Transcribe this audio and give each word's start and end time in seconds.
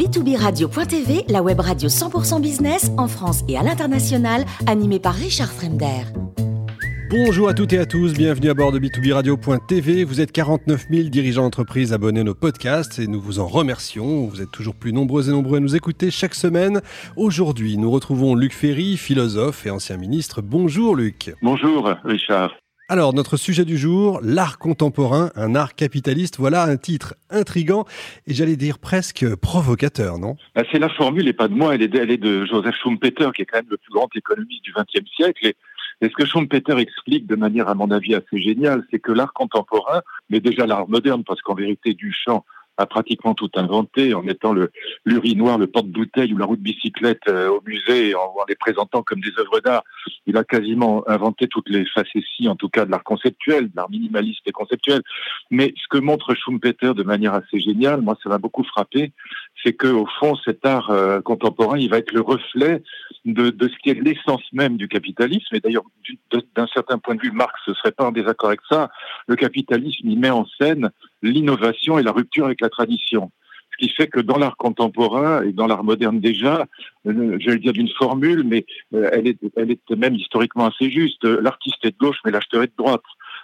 b2b-radio.tv, 0.00 1.24
la 1.28 1.42
web 1.42 1.60
radio 1.60 1.90
100% 1.90 2.40
business 2.40 2.90
en 2.96 3.06
France 3.06 3.44
et 3.48 3.58
à 3.58 3.62
l'international, 3.62 4.46
animée 4.66 4.98
par 4.98 5.14
Richard 5.14 5.52
Fremder. 5.52 6.04
Bonjour 7.10 7.48
à 7.48 7.54
toutes 7.54 7.74
et 7.74 7.78
à 7.78 7.84
tous, 7.84 8.14
bienvenue 8.14 8.48
à 8.48 8.54
bord 8.54 8.72
de 8.72 8.78
b2b-radio.tv. 8.78 10.04
Vous 10.04 10.22
êtes 10.22 10.32
49 10.32 10.86
000 10.90 11.08
dirigeants 11.10 11.42
d'entreprise 11.42 11.92
abonnés 11.92 12.20
à 12.20 12.24
nos 12.24 12.34
podcasts 12.34 12.98
et 12.98 13.08
nous 13.08 13.20
vous 13.20 13.40
en 13.40 13.46
remercions. 13.46 14.26
Vous 14.26 14.40
êtes 14.40 14.50
toujours 14.50 14.74
plus 14.74 14.94
nombreux 14.94 15.28
et 15.28 15.32
nombreux 15.32 15.58
à 15.58 15.60
nous 15.60 15.76
écouter 15.76 16.10
chaque 16.10 16.34
semaine. 16.34 16.80
Aujourd'hui, 17.16 17.76
nous 17.76 17.90
retrouvons 17.90 18.34
Luc 18.34 18.54
Ferry, 18.54 18.96
philosophe 18.96 19.66
et 19.66 19.70
ancien 19.70 19.98
ministre. 19.98 20.40
Bonjour 20.40 20.96
Luc. 20.96 21.34
Bonjour 21.42 21.92
Richard. 22.04 22.52
Alors, 22.92 23.14
notre 23.14 23.36
sujet 23.36 23.64
du 23.64 23.78
jour, 23.78 24.18
l'art 24.20 24.58
contemporain, 24.58 25.30
un 25.36 25.54
art 25.54 25.76
capitaliste. 25.76 26.38
Voilà 26.38 26.64
un 26.64 26.76
titre 26.76 27.14
intrigant 27.30 27.84
et 28.26 28.34
j'allais 28.34 28.56
dire 28.56 28.80
presque 28.80 29.36
provocateur, 29.36 30.18
non? 30.18 30.36
Bah, 30.56 30.64
C'est 30.72 30.80
la 30.80 30.88
formule 30.88 31.28
et 31.28 31.32
pas 31.32 31.46
de 31.46 31.54
moi, 31.54 31.76
elle 31.76 31.82
est, 31.82 31.94
est 31.94 32.16
de 32.16 32.44
Joseph 32.46 32.74
Schumpeter, 32.82 33.28
qui 33.32 33.42
est 33.42 33.44
quand 33.44 33.58
même 33.58 33.70
le 33.70 33.76
plus 33.76 33.92
grand 33.92 34.08
économiste 34.16 34.64
du 34.64 34.72
XXe 34.72 35.08
siècle. 35.14 35.46
Et, 35.46 35.56
et 36.00 36.08
ce 36.08 36.14
que 36.14 36.26
Schumpeter 36.26 36.78
explique 36.78 37.28
de 37.28 37.36
manière, 37.36 37.68
à 37.68 37.76
mon 37.76 37.92
avis, 37.92 38.16
assez 38.16 38.42
géniale, 38.42 38.84
c'est 38.90 38.98
que 38.98 39.12
l'art 39.12 39.34
contemporain, 39.34 40.00
mais 40.28 40.40
déjà 40.40 40.66
l'art 40.66 40.88
moderne, 40.88 41.22
parce 41.22 41.40
qu'en 41.42 41.54
vérité, 41.54 41.94
Duchamp 41.94 42.44
a 42.80 42.86
pratiquement 42.86 43.34
tout 43.34 43.50
inventé 43.54 44.14
en 44.14 44.22
mettant 44.22 44.52
le 44.52 44.70
l'urinoir, 45.04 45.58
le 45.58 45.66
porte-bouteille 45.66 46.32
ou 46.32 46.38
la 46.38 46.46
roue 46.46 46.56
de 46.56 46.62
bicyclette 46.62 47.28
euh, 47.28 47.48
au 47.48 47.60
musée 47.66 48.14
en, 48.14 48.20
en, 48.20 48.44
les 48.48 48.56
présentant 48.56 49.02
comme 49.02 49.20
des 49.20 49.32
œuvres 49.38 49.60
d'art. 49.60 49.84
Il 50.26 50.36
a 50.36 50.44
quasiment 50.44 51.08
inventé 51.08 51.46
toutes 51.48 51.68
les 51.68 51.84
facéties, 51.86 52.48
en 52.48 52.56
tout 52.56 52.68
cas 52.68 52.84
de 52.86 52.90
l'art 52.90 53.04
conceptuel, 53.04 53.64
de 53.70 53.76
l'art 53.76 53.90
minimaliste 53.90 54.46
et 54.46 54.52
conceptuel. 54.52 55.02
Mais 55.50 55.74
ce 55.76 55.88
que 55.88 55.98
montre 55.98 56.34
Schumpeter 56.34 56.94
de 56.94 57.02
manière 57.02 57.34
assez 57.34 57.60
géniale, 57.60 58.00
moi 58.00 58.16
ça 58.22 58.28
m'a 58.28 58.38
beaucoup 58.38 58.64
frappé, 58.64 59.12
c'est 59.62 59.74
que 59.74 59.88
au 59.88 60.06
fond 60.18 60.36
cet 60.44 60.64
art 60.64 60.90
euh, 60.90 61.20
contemporain, 61.20 61.78
il 61.78 61.90
va 61.90 61.98
être 61.98 62.12
le 62.12 62.22
reflet 62.22 62.82
de, 63.24 63.50
de 63.50 63.68
ce 63.68 63.76
qui 63.82 63.90
est 63.90 64.00
l'essence 64.00 64.42
même 64.52 64.76
du 64.76 64.88
capitalisme. 64.88 65.54
Et 65.54 65.60
d'ailleurs, 65.60 65.84
d'un 66.56 66.66
certain 66.68 66.98
point 66.98 67.14
de 67.14 67.20
vue, 67.20 67.32
Marx 67.32 67.52
ne 67.68 67.74
serait 67.74 67.92
pas 67.92 68.06
en 68.06 68.12
désaccord 68.12 68.48
avec 68.48 68.60
ça. 68.68 68.90
Le 69.26 69.36
capitalisme, 69.36 70.08
il 70.08 70.18
met 70.18 70.30
en 70.30 70.46
scène 70.58 70.90
l'innovation 71.22 71.98
et 71.98 72.02
la 72.02 72.12
rupture 72.12 72.46
avec 72.46 72.60
la 72.60 72.68
tradition. 72.68 73.30
Ce 73.72 73.86
qui 73.86 73.92
fait 73.94 74.08
que 74.08 74.20
dans 74.20 74.36
l'art 74.36 74.56
contemporain 74.56 75.42
et 75.42 75.52
dans 75.52 75.66
l'art 75.66 75.84
moderne 75.84 76.20
déjà, 76.20 76.66
euh, 77.06 77.38
je 77.40 77.50
dire 77.52 77.72
d'une 77.72 77.88
formule, 77.88 78.44
mais 78.44 78.66
euh, 78.94 79.08
elle, 79.12 79.26
est, 79.26 79.38
elle 79.56 79.70
est 79.70 79.90
même 79.96 80.14
historiquement 80.14 80.66
assez 80.66 80.90
juste. 80.90 81.24
L'artiste 81.24 81.84
est 81.84 81.92
de 81.92 81.96
gauche, 81.98 82.18
mais 82.24 82.30
l'acheteur 82.30 82.62
est 82.62 82.68
de 82.68 82.76
droite. 82.76 83.02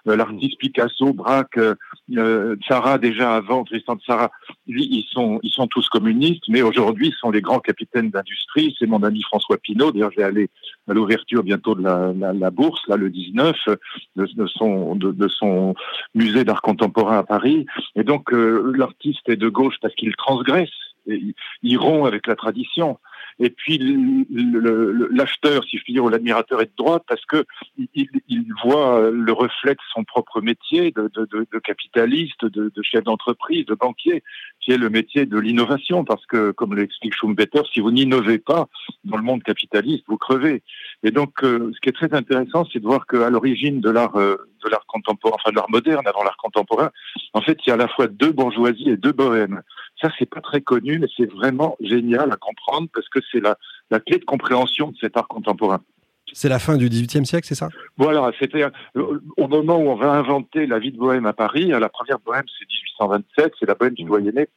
Euh, 0.08 0.16
l'artiste 0.16 0.58
Picasso, 0.58 1.12
Braque, 1.12 1.58
euh, 1.58 2.56
Sarah 2.68 2.98
déjà 2.98 3.34
avant, 3.36 3.64
Tristan 3.64 3.96
de 3.96 4.02
Sarah, 4.02 4.30
ils 4.68 5.06
sont, 5.10 5.38
ils 5.42 5.50
sont 5.50 5.66
tous 5.66 5.88
communistes, 5.88 6.44
mais 6.48 6.62
aujourd'hui, 6.62 7.14
sont 7.20 7.30
les 7.30 7.40
grands 7.40 7.60
capitaines 7.60 8.10
d'industrie. 8.10 8.74
C'est 8.78 8.86
mon 8.86 9.02
ami 9.02 9.22
François 9.22 9.58
Pinault. 9.58 9.92
D'ailleurs, 9.92 10.10
je 10.10 10.16
vais 10.16 10.24
aller 10.24 10.50
à 10.88 10.94
l'ouverture 10.94 11.42
bientôt 11.42 11.74
de 11.74 11.82
la, 11.82 12.12
la, 12.12 12.32
la, 12.32 12.50
bourse, 12.50 12.82
là, 12.88 12.96
le 12.96 13.10
19, 13.10 13.56
de, 14.16 14.26
de 14.26 14.46
son, 14.46 14.96
de, 14.96 15.12
de, 15.12 15.28
son 15.28 15.74
musée 16.14 16.44
d'art 16.44 16.62
contemporain 16.62 17.18
à 17.18 17.22
Paris. 17.22 17.66
Et 17.94 18.04
donc, 18.04 18.32
euh, 18.32 18.72
l'artiste 18.76 19.28
est 19.28 19.36
de 19.36 19.48
gauche 19.48 19.76
parce 19.80 19.94
qu'il 19.94 20.14
transgresse, 20.16 20.70
il, 21.06 21.34
il 21.62 21.78
rompt 21.78 22.06
avec 22.06 22.26
la 22.26 22.34
tradition 22.34 22.98
et 23.38 23.50
puis 23.50 23.78
l'acheteur, 25.10 25.64
si 25.64 25.78
je 25.78 25.84
puis 25.84 25.92
dire, 25.92 26.04
ou 26.04 26.08
l'admirateur 26.08 26.62
est 26.62 26.66
de 26.66 26.76
droite 26.76 27.04
parce 27.06 27.24
que 27.26 27.44
il, 27.94 28.08
voit 28.64 29.10
le 29.10 29.32
reflet 29.32 29.74
de 29.74 29.80
son 29.92 30.04
propre 30.04 30.40
métier 30.40 30.92
de, 30.92 31.58
capitaliste, 31.60 32.44
de, 32.44 32.72
de 32.74 32.82
chef 32.82 33.04
d'entreprise, 33.04 33.66
de 33.66 33.74
banquier, 33.74 34.22
qui 34.60 34.72
est 34.72 34.78
le 34.78 34.90
métier 34.90 35.26
de 35.26 35.38
l'innovation, 35.38 36.04
parce 36.04 36.24
que, 36.26 36.50
comme 36.50 36.74
l'explique 36.74 37.14
Schumpeter, 37.14 37.62
si 37.72 37.80
vous 37.80 37.90
n'innovez 37.90 38.38
pas 38.38 38.68
dans 39.04 39.16
le 39.16 39.22
monde 39.22 39.42
capitaliste, 39.42 40.04
vous 40.08 40.16
crevez. 40.16 40.62
Et 41.02 41.10
donc, 41.10 41.44
euh, 41.44 41.70
ce 41.74 41.80
qui 41.80 41.88
est 41.88 41.92
très 41.92 42.12
intéressant, 42.14 42.66
c'est 42.72 42.80
de 42.80 42.86
voir 42.86 43.06
qu'à 43.06 43.30
l'origine 43.30 43.80
de 43.80 43.90
l'art 43.90 44.16
euh, 44.16 44.36
de 44.64 44.70
l'art 44.70 44.86
contemporain, 44.86 45.36
enfin 45.38 45.50
de 45.50 45.56
l'art 45.56 45.70
moderne 45.70 46.06
avant 46.06 46.22
l'art 46.22 46.36
contemporain, 46.36 46.90
en 47.32 47.40
fait, 47.40 47.58
il 47.64 47.68
y 47.68 47.70
a 47.70 47.74
à 47.74 47.78
la 47.78 47.88
fois 47.88 48.06
deux 48.06 48.32
bourgeoisies 48.32 48.90
et 48.90 48.96
deux 48.96 49.12
bohèmes. 49.12 49.62
Ça, 50.00 50.08
c'est 50.18 50.28
pas 50.28 50.40
très 50.40 50.60
connu, 50.60 50.98
mais 50.98 51.08
c'est 51.16 51.30
vraiment 51.30 51.76
génial 51.80 52.32
à 52.32 52.36
comprendre 52.36 52.88
parce 52.92 53.08
que 53.08 53.20
c'est 53.30 53.40
la, 53.40 53.56
la 53.90 54.00
clé 54.00 54.18
de 54.18 54.24
compréhension 54.24 54.90
de 54.90 54.96
cet 55.00 55.16
art 55.16 55.28
contemporain. 55.28 55.80
C'est 56.32 56.48
la 56.48 56.58
fin 56.58 56.76
du 56.76 56.88
XVIIIe 56.88 57.24
siècle, 57.24 57.46
c'est 57.46 57.54
ça? 57.54 57.68
Voilà, 57.96 58.32
c'était 58.38 58.64
au 58.94 59.48
moment 59.48 59.76
où 59.76 59.88
on 59.88 59.94
va 59.94 60.10
inventer 60.10 60.66
la 60.66 60.78
vie 60.78 60.90
de 60.90 60.98
bohème 60.98 61.24
à 61.24 61.32
Paris. 61.32 61.68
La 61.68 61.88
première 61.88 62.18
bohème, 62.18 62.44
c'est 62.58 62.66
1827, 63.00 63.54
c'est 63.58 63.66
la 63.66 63.74
bohème 63.74 63.94
du 63.94 64.04
doyenné 64.04 64.48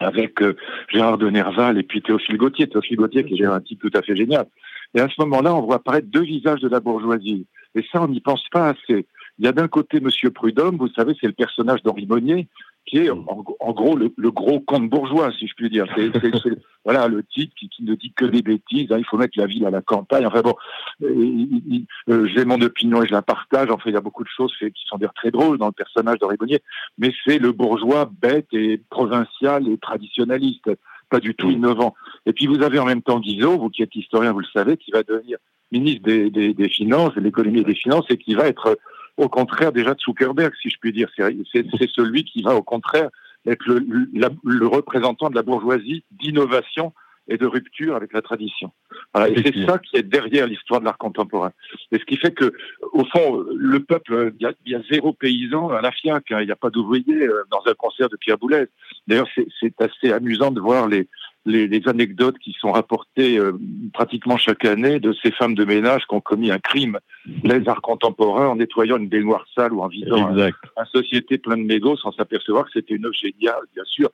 avec 0.00 0.42
euh, 0.42 0.56
Gérard 0.92 1.18
de 1.18 1.28
Nerval 1.30 1.78
et 1.78 1.82
puis 1.82 2.02
Théophile 2.02 2.36
Gautier. 2.36 2.68
Théophile 2.68 2.96
Gautier 2.96 3.24
qui 3.24 3.40
est 3.40 3.46
un 3.46 3.60
type 3.60 3.80
tout 3.80 3.90
à 3.94 4.02
fait 4.02 4.16
génial. 4.16 4.46
Et 4.94 5.00
à 5.00 5.08
ce 5.08 5.20
moment-là, 5.20 5.54
on 5.54 5.62
voit 5.62 5.76
apparaître 5.76 6.08
deux 6.08 6.22
visages 6.22 6.60
de 6.60 6.68
la 6.68 6.80
bourgeoisie. 6.80 7.46
Et 7.74 7.84
ça, 7.92 8.02
on 8.02 8.08
n'y 8.08 8.20
pense 8.20 8.46
pas 8.50 8.70
assez. 8.70 9.06
Il 9.38 9.44
y 9.44 9.48
a 9.48 9.52
d'un 9.52 9.68
côté 9.68 10.00
Monsieur 10.00 10.30
Prudhomme, 10.30 10.76
vous 10.76 10.88
savez, 10.88 11.14
c'est 11.20 11.26
le 11.26 11.32
personnage 11.32 11.82
d'Henri 11.82 12.06
Monnier, 12.06 12.48
qui 12.86 12.98
est 12.98 13.10
en, 13.10 13.44
en 13.60 13.72
gros 13.72 13.96
le, 13.96 14.12
le, 14.16 14.30
gros 14.30 14.60
comte 14.60 14.88
bourgeois, 14.88 15.32
si 15.38 15.46
je 15.46 15.54
puis 15.54 15.68
dire. 15.68 15.86
C'est, 15.94 16.10
voilà 16.84 17.08
le 17.08 17.22
titre 17.24 17.52
qui, 17.58 17.68
qui, 17.68 17.82
ne 17.82 17.94
dit 17.94 18.12
que 18.14 18.24
des 18.24 18.42
bêtises. 18.42 18.90
Hein, 18.92 18.98
il 18.98 19.04
faut 19.04 19.18
mettre 19.18 19.38
la 19.38 19.46
ville 19.46 19.66
à 19.66 19.70
la 19.70 19.82
campagne. 19.82 20.24
Enfin 20.24 20.40
bon, 20.40 20.54
euh, 21.02 22.28
j'ai 22.34 22.44
mon 22.44 22.60
opinion 22.62 23.02
et 23.02 23.06
je 23.06 23.12
la 23.12 23.22
partage. 23.22 23.70
Enfin, 23.70 23.90
il 23.90 23.94
y 23.94 23.96
a 23.96 24.00
beaucoup 24.00 24.22
de 24.22 24.28
choses 24.34 24.54
qui 24.58 24.82
sont 24.86 24.96
d'ailleurs 24.96 25.14
très 25.14 25.30
drôles 25.30 25.58
dans 25.58 25.66
le 25.66 25.72
personnage 25.72 26.18
d'Henri 26.18 26.36
Bonnier, 26.36 26.60
mais 26.96 27.12
c'est 27.26 27.38
le 27.38 27.52
bourgeois 27.52 28.10
bête 28.20 28.48
et 28.52 28.80
provincial 28.88 29.68
et 29.68 29.78
traditionnaliste, 29.78 30.70
pas 31.10 31.20
du 31.20 31.34
tout 31.34 31.50
innovant. 31.50 31.94
Et 32.24 32.32
puis 32.32 32.46
vous 32.46 32.62
avez 32.62 32.78
en 32.78 32.86
même 32.86 33.02
temps 33.02 33.20
Guizot, 33.20 33.58
vous 33.58 33.68
qui 33.68 33.82
êtes 33.82 33.94
historien, 33.94 34.32
vous 34.32 34.40
le 34.40 34.46
savez, 34.52 34.76
qui 34.76 34.92
va 34.92 35.02
devenir 35.02 35.38
ministre 35.72 36.02
des, 36.04 36.30
des, 36.30 36.54
des 36.54 36.68
Finances, 36.68 37.14
de 37.14 37.20
l'économie 37.20 37.60
et 37.60 37.64
des 37.64 37.74
Finances, 37.74 38.06
et 38.10 38.16
qui 38.16 38.34
va 38.34 38.46
être 38.46 38.78
au 39.16 39.28
contraire 39.28 39.72
déjà 39.72 39.94
de 39.94 40.00
Zuckerberg, 40.00 40.52
si 40.60 40.70
je 40.70 40.76
puis 40.80 40.92
dire. 40.92 41.08
C'est 41.16 41.90
celui 41.94 42.24
qui 42.24 42.42
va 42.42 42.54
au 42.54 42.62
contraire 42.62 43.08
être 43.46 43.66
le, 43.66 44.08
la, 44.14 44.30
le 44.44 44.66
représentant 44.66 45.30
de 45.30 45.34
la 45.34 45.42
bourgeoisie 45.42 46.04
d'innovation 46.10 46.92
et 47.28 47.38
de 47.38 47.46
rupture 47.46 47.96
avec 47.96 48.12
la 48.12 48.22
tradition. 48.22 48.70
Voilà. 49.12 49.28
Et 49.28 49.42
c'est 49.42 49.66
ça 49.66 49.78
qui 49.78 49.96
est 49.96 50.02
derrière 50.02 50.46
l'histoire 50.46 50.80
de 50.80 50.84
l'art 50.84 50.98
contemporain. 50.98 51.52
Et 51.90 51.98
ce 51.98 52.04
qui 52.04 52.16
fait 52.16 52.32
que, 52.32 52.52
au 52.92 53.04
fond, 53.04 53.44
le 53.52 53.80
peuple, 53.80 54.32
il 54.38 54.54
y 54.64 54.70
y 54.70 54.74
a 54.74 54.82
zéro 54.90 55.12
paysan 55.12 55.70
à 55.70 55.80
la 55.80 55.90
FIAC, 55.90 56.30
hein, 56.30 56.40
il 56.40 56.46
n'y 56.46 56.52
a 56.52 56.56
pas 56.56 56.70
d'ouvrier 56.70 57.28
dans 57.50 57.62
un 57.66 57.74
concert 57.74 58.08
de 58.08 58.16
Pierre 58.16 58.38
Boulez. 58.38 58.66
D'ailleurs, 59.08 59.28
c'est 59.60 59.80
assez 59.80 60.12
amusant 60.12 60.52
de 60.52 60.60
voir 60.60 60.86
les, 60.86 61.08
les, 61.46 61.66
les, 61.68 61.88
anecdotes 61.88 62.38
qui 62.38 62.54
sont 62.60 62.72
rapportées 62.72 63.38
euh, 63.38 63.52
pratiquement 63.94 64.36
chaque 64.36 64.64
année 64.64 65.00
de 65.00 65.12
ces 65.22 65.30
femmes 65.30 65.54
de 65.54 65.64
ménage 65.64 66.06
qui 66.06 66.14
ont 66.14 66.20
commis 66.20 66.50
un 66.50 66.58
crime, 66.58 66.98
les 67.44 67.66
arts 67.68 67.82
contemporains, 67.82 68.48
en 68.48 68.56
nettoyant 68.56 68.98
une 68.98 69.08
baignoire 69.08 69.46
sale 69.54 69.72
ou 69.72 69.80
en 69.80 69.88
vidant 69.88 70.28
un, 70.28 70.48
un, 70.48 70.84
société 70.86 71.38
plein 71.38 71.56
de 71.56 71.62
mégots 71.62 71.96
sans 71.96 72.12
s'apercevoir 72.12 72.66
que 72.66 72.72
c'était 72.74 72.94
une 72.94 73.06
œuvre 73.06 73.14
géniale, 73.14 73.62
bien 73.74 73.84
sûr, 73.84 74.10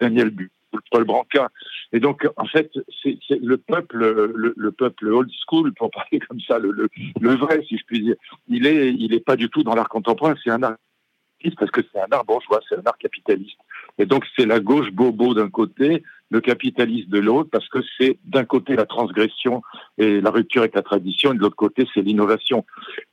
Daniel 0.00 0.30
Bu. 0.30 0.50
Paul 0.90 1.04
Branca. 1.04 1.50
Et 1.92 2.00
donc, 2.00 2.28
en 2.36 2.46
fait, 2.46 2.72
c'est 3.02 3.40
le 3.40 3.56
peuple, 3.56 3.98
le, 3.98 4.54
le, 4.56 4.72
peuple 4.72 5.08
old 5.08 5.30
school, 5.46 5.72
pour 5.72 5.90
parler 5.90 6.18
comme 6.28 6.40
ça, 6.40 6.58
le, 6.58 6.72
le, 6.72 6.88
le 7.20 7.34
vrai, 7.36 7.62
si 7.68 7.78
je 7.78 7.84
puis 7.84 8.00
dire. 8.00 8.16
Il 8.48 8.66
est, 8.66 8.92
il 8.92 9.14
est 9.14 9.24
pas 9.24 9.36
du 9.36 9.48
tout 9.48 9.62
dans 9.62 9.74
l'art 9.74 9.88
contemporain. 9.88 10.34
C'est 10.42 10.50
un 10.50 10.62
art 10.62 10.76
parce 11.58 11.70
que 11.70 11.82
c'est 11.92 12.00
un 12.00 12.06
art 12.10 12.24
bourgeois, 12.24 12.60
c'est 12.68 12.76
un 12.76 12.82
art 12.86 12.96
capitaliste. 12.98 13.58
Et 13.98 14.06
donc, 14.06 14.24
c'est 14.36 14.46
la 14.46 14.60
gauche 14.60 14.90
bobo 14.90 15.34
d'un 15.34 15.50
côté, 15.50 16.02
le 16.34 16.40
capitaliste 16.40 17.08
de 17.10 17.20
l'autre, 17.20 17.48
parce 17.52 17.68
que 17.68 17.78
c'est 17.96 18.18
d'un 18.24 18.44
côté 18.44 18.74
la 18.74 18.86
transgression 18.86 19.62
et 19.98 20.20
la 20.20 20.30
rupture 20.30 20.62
avec 20.62 20.74
la 20.74 20.82
tradition, 20.82 21.32
et 21.32 21.36
de 21.36 21.40
l'autre 21.40 21.54
côté, 21.54 21.86
c'est 21.94 22.02
l'innovation. 22.02 22.64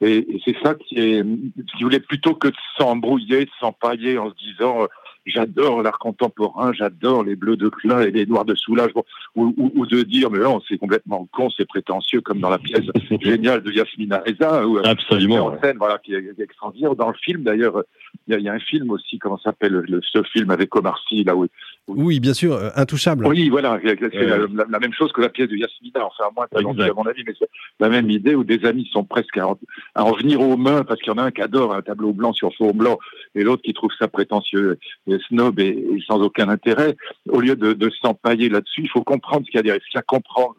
Et, 0.02 0.18
et 0.18 0.42
c'est 0.44 0.58
ça 0.64 0.74
qui 0.74 0.96
est, 0.98 1.22
si 1.22 1.78
vous 1.78 1.84
voulez, 1.84 2.00
plutôt 2.00 2.34
que 2.34 2.48
de 2.48 2.56
s'embrouiller, 2.78 3.46
de 3.46 3.52
s'empailler 3.60 4.18
en 4.18 4.32
se 4.32 4.36
disant, 4.36 4.88
j'adore 5.28 5.84
l'art 5.84 6.00
contemporain, 6.00 6.74
j'adore 6.74 7.24
les 7.24 7.36
bleus 7.36 7.58
de 7.58 7.70
Klein 7.70 8.02
et 8.02 8.10
les 8.10 8.26
noirs 8.26 8.46
de 8.46 8.56
Soulage, 8.56 8.92
ou, 8.96 9.54
ou, 9.56 9.72
ou 9.76 9.86
de 9.86 10.02
dire, 10.02 10.32
mais 10.32 10.40
non, 10.40 10.60
c'est 10.68 10.80
complètement 10.80 11.28
con, 11.32 11.50
c'est 11.56 11.68
prétentieux, 11.68 12.22
comme 12.22 12.40
dans 12.40 12.50
la 12.50 12.58
pièce 12.58 12.86
géniale 13.22 13.62
de 13.62 13.72
Yasmina 13.72 14.24
Reza, 14.26 14.68
ou, 14.68 14.80
Absolument. 14.84 15.46
En 15.46 15.62
scène, 15.62 15.78
voilà, 15.78 16.00
qui 16.00 16.16
est 16.16 16.40
extraordinaire. 16.40 16.96
Dans 16.96 17.10
le 17.10 17.18
film, 17.22 17.44
d'ailleurs, 17.44 17.84
il 18.28 18.36
y, 18.36 18.42
y, 18.42 18.50
a 18.50 18.54
un 18.54 18.60
film 18.60 18.90
aussi, 18.90 19.20
comment 19.20 19.38
s'appelle 19.38 19.86
ce 20.12 20.24
film 20.24 20.50
avec 20.50 20.76
Omar 20.76 21.00
Sy, 21.08 21.24
là 21.24 21.36
où, 21.36 21.46
Oui, 21.88 22.20
bien 22.20 22.34
sûr, 22.34 22.54
euh, 22.54 22.70
Intouchable. 22.76 23.26
Oui, 23.28 23.50
voilà, 23.50 23.80
c'est 23.84 24.16
euh... 24.16 24.48
la, 24.54 24.66
la, 24.70 24.80
même 24.80 24.94
chose 24.94 25.12
que 25.12 25.22
la 25.22 25.30
pièce 25.30 25.50
de 25.50 25.56
Yasmina, 25.56 26.06
enfin, 26.06 26.30
moins 26.36 26.48
talentueux 26.48 26.90
à 26.90 26.94
mon 26.94 27.06
avis, 27.06 27.24
mais 27.26 27.34
c'est 27.38 27.50
la 27.80 27.90
même 27.90 28.10
idée 28.10 28.36
où 28.36 28.44
des 28.44 28.66
amis 28.66 28.90
sont 28.92 29.04
presque 29.04 29.38
à 29.38 29.48
en, 29.48 29.58
à 29.96 30.04
en 30.04 30.14
venir 30.14 30.42
aux 30.42 30.58
mains 30.58 30.84
parce 30.84 31.02
qu'il 31.02 31.12
y 31.12 31.16
en 31.16 31.18
a 31.18 31.24
un 31.24 31.32
qui 31.32 31.42
adore 31.42 31.74
un 31.74 31.82
tableau 31.82 32.14
blanc 32.14 32.34
sur 32.34 32.54
fond 32.56 32.72
blanc 32.72 33.00
et 33.36 33.44
l'autre 33.44 33.64
qui 33.64 33.74
trouve 33.74 33.92
ça 33.98 34.08
prétentieux 34.08 34.78
et 35.08 35.18
snob 35.28 35.60
et, 35.60 35.70
et, 35.70 36.04
sans 36.08 36.22
aucun 36.22 36.50
intérêt. 36.50 36.96
Au 37.30 37.42
lieu 37.42 37.56
de, 37.56 37.74
de 37.74 37.90
s'empailler 38.02 38.50
là-dessus, 38.50 38.82
il 38.84 38.90
faut 38.90 39.04
comprendre 39.04 39.46
ce 39.46 39.52
qu'il 39.52 39.58
y 39.58 39.60
a 39.60 39.64
derrière. 39.64 39.82
Ce 39.84 39.90
qu'il 39.90 39.96
y 39.96 39.98
a 39.98 40.02
à 40.02 40.04
comprendre 40.04 40.56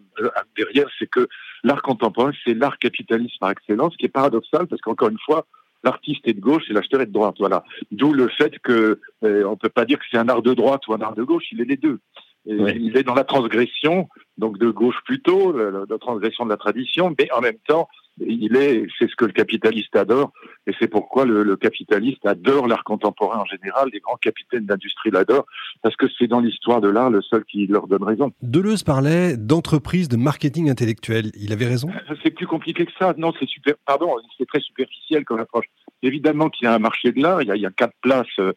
derrière, 0.56 0.88
c'est 0.98 1.08
que 1.08 1.28
l'art 1.64 1.82
contemporain, 1.82 2.32
c'est 2.44 2.54
l'art 2.54 2.78
capitaliste 2.78 3.38
par 3.40 3.50
excellence, 3.50 3.92
ce 3.92 3.98
qui 3.98 4.06
est 4.06 4.10
paradoxal 4.10 4.66
parce 4.66 4.82
qu'encore 4.82 5.08
une 5.08 5.18
fois, 5.24 5.46
l'artiste 5.84 6.26
est 6.26 6.34
de 6.34 6.40
gauche 6.40 6.64
et 6.68 6.72
l'acheteur 6.72 7.00
est 7.00 7.06
de 7.06 7.12
droite. 7.12 7.36
Voilà. 7.38 7.64
D'où 7.90 8.12
le 8.12 8.28
fait 8.28 8.58
que 8.58 9.00
euh, 9.24 9.44
on 9.44 9.56
peut 9.56 9.68
pas 9.68 9.84
dire 9.84 9.98
que 9.98 10.04
c'est 10.10 10.18
un 10.18 10.28
art 10.28 10.42
de 10.42 10.54
droite 10.54 10.86
ou 10.88 10.94
un 10.94 11.00
art 11.00 11.14
de 11.14 11.22
gauche, 11.22 11.44
il 11.52 11.60
est 11.60 11.66
les 11.66 11.76
deux. 11.76 12.00
Il 12.44 12.96
est 12.96 13.04
dans 13.04 13.14
la 13.14 13.22
transgression, 13.22 14.08
donc 14.36 14.58
de 14.58 14.68
gauche 14.68 14.96
plutôt, 15.04 15.52
la 15.52 15.98
transgression 15.98 16.44
de 16.44 16.50
la 16.50 16.56
tradition, 16.56 17.14
mais 17.16 17.30
en 17.30 17.40
même 17.40 17.58
temps, 17.68 17.88
il 18.20 18.56
est, 18.56 18.86
c'est 18.98 19.08
ce 19.08 19.16
que 19.16 19.24
le 19.24 19.32
capitaliste 19.32 19.96
adore, 19.96 20.32
et 20.66 20.72
c'est 20.78 20.88
pourquoi 20.88 21.24
le, 21.24 21.56
capitaliste 21.56 22.24
adore 22.26 22.66
l'art 22.66 22.84
contemporain 22.84 23.38
en 23.38 23.44
général. 23.44 23.88
Les 23.92 24.00
grands 24.00 24.16
capitaines 24.16 24.66
d'industrie 24.66 25.10
l'adorent 25.10 25.46
parce 25.82 25.96
que 25.96 26.06
c'est 26.18 26.26
dans 26.26 26.40
l'histoire 26.40 26.80
de 26.80 26.88
l'art 26.88 27.10
le 27.10 27.22
seul 27.22 27.44
qui 27.44 27.66
leur 27.66 27.86
donne 27.86 28.02
raison. 28.02 28.32
Deleuze 28.42 28.82
parlait 28.82 29.36
d'entreprise 29.36 30.08
de 30.08 30.16
marketing 30.16 30.70
intellectuel. 30.70 31.30
Il 31.40 31.52
avait 31.52 31.66
raison? 31.66 31.88
C'est 32.22 32.30
plus 32.30 32.46
compliqué 32.46 32.86
que 32.86 32.92
ça. 32.98 33.14
Non, 33.16 33.32
c'est 33.38 33.48
super. 33.48 33.74
Pardon, 33.86 34.14
c'est 34.38 34.46
très 34.46 34.60
superficiel 34.60 35.24
comme 35.24 35.40
approche. 35.40 35.66
Évidemment 36.02 36.50
qu'il 36.50 36.66
y 36.66 36.68
a 36.68 36.74
un 36.74 36.78
marché 36.78 37.12
de 37.12 37.22
l'art. 37.22 37.42
Il, 37.42 37.48
y 37.48 37.66
a 37.66 37.70
quatre 37.70 37.94
places. 38.02 38.26
Euh, 38.38 38.52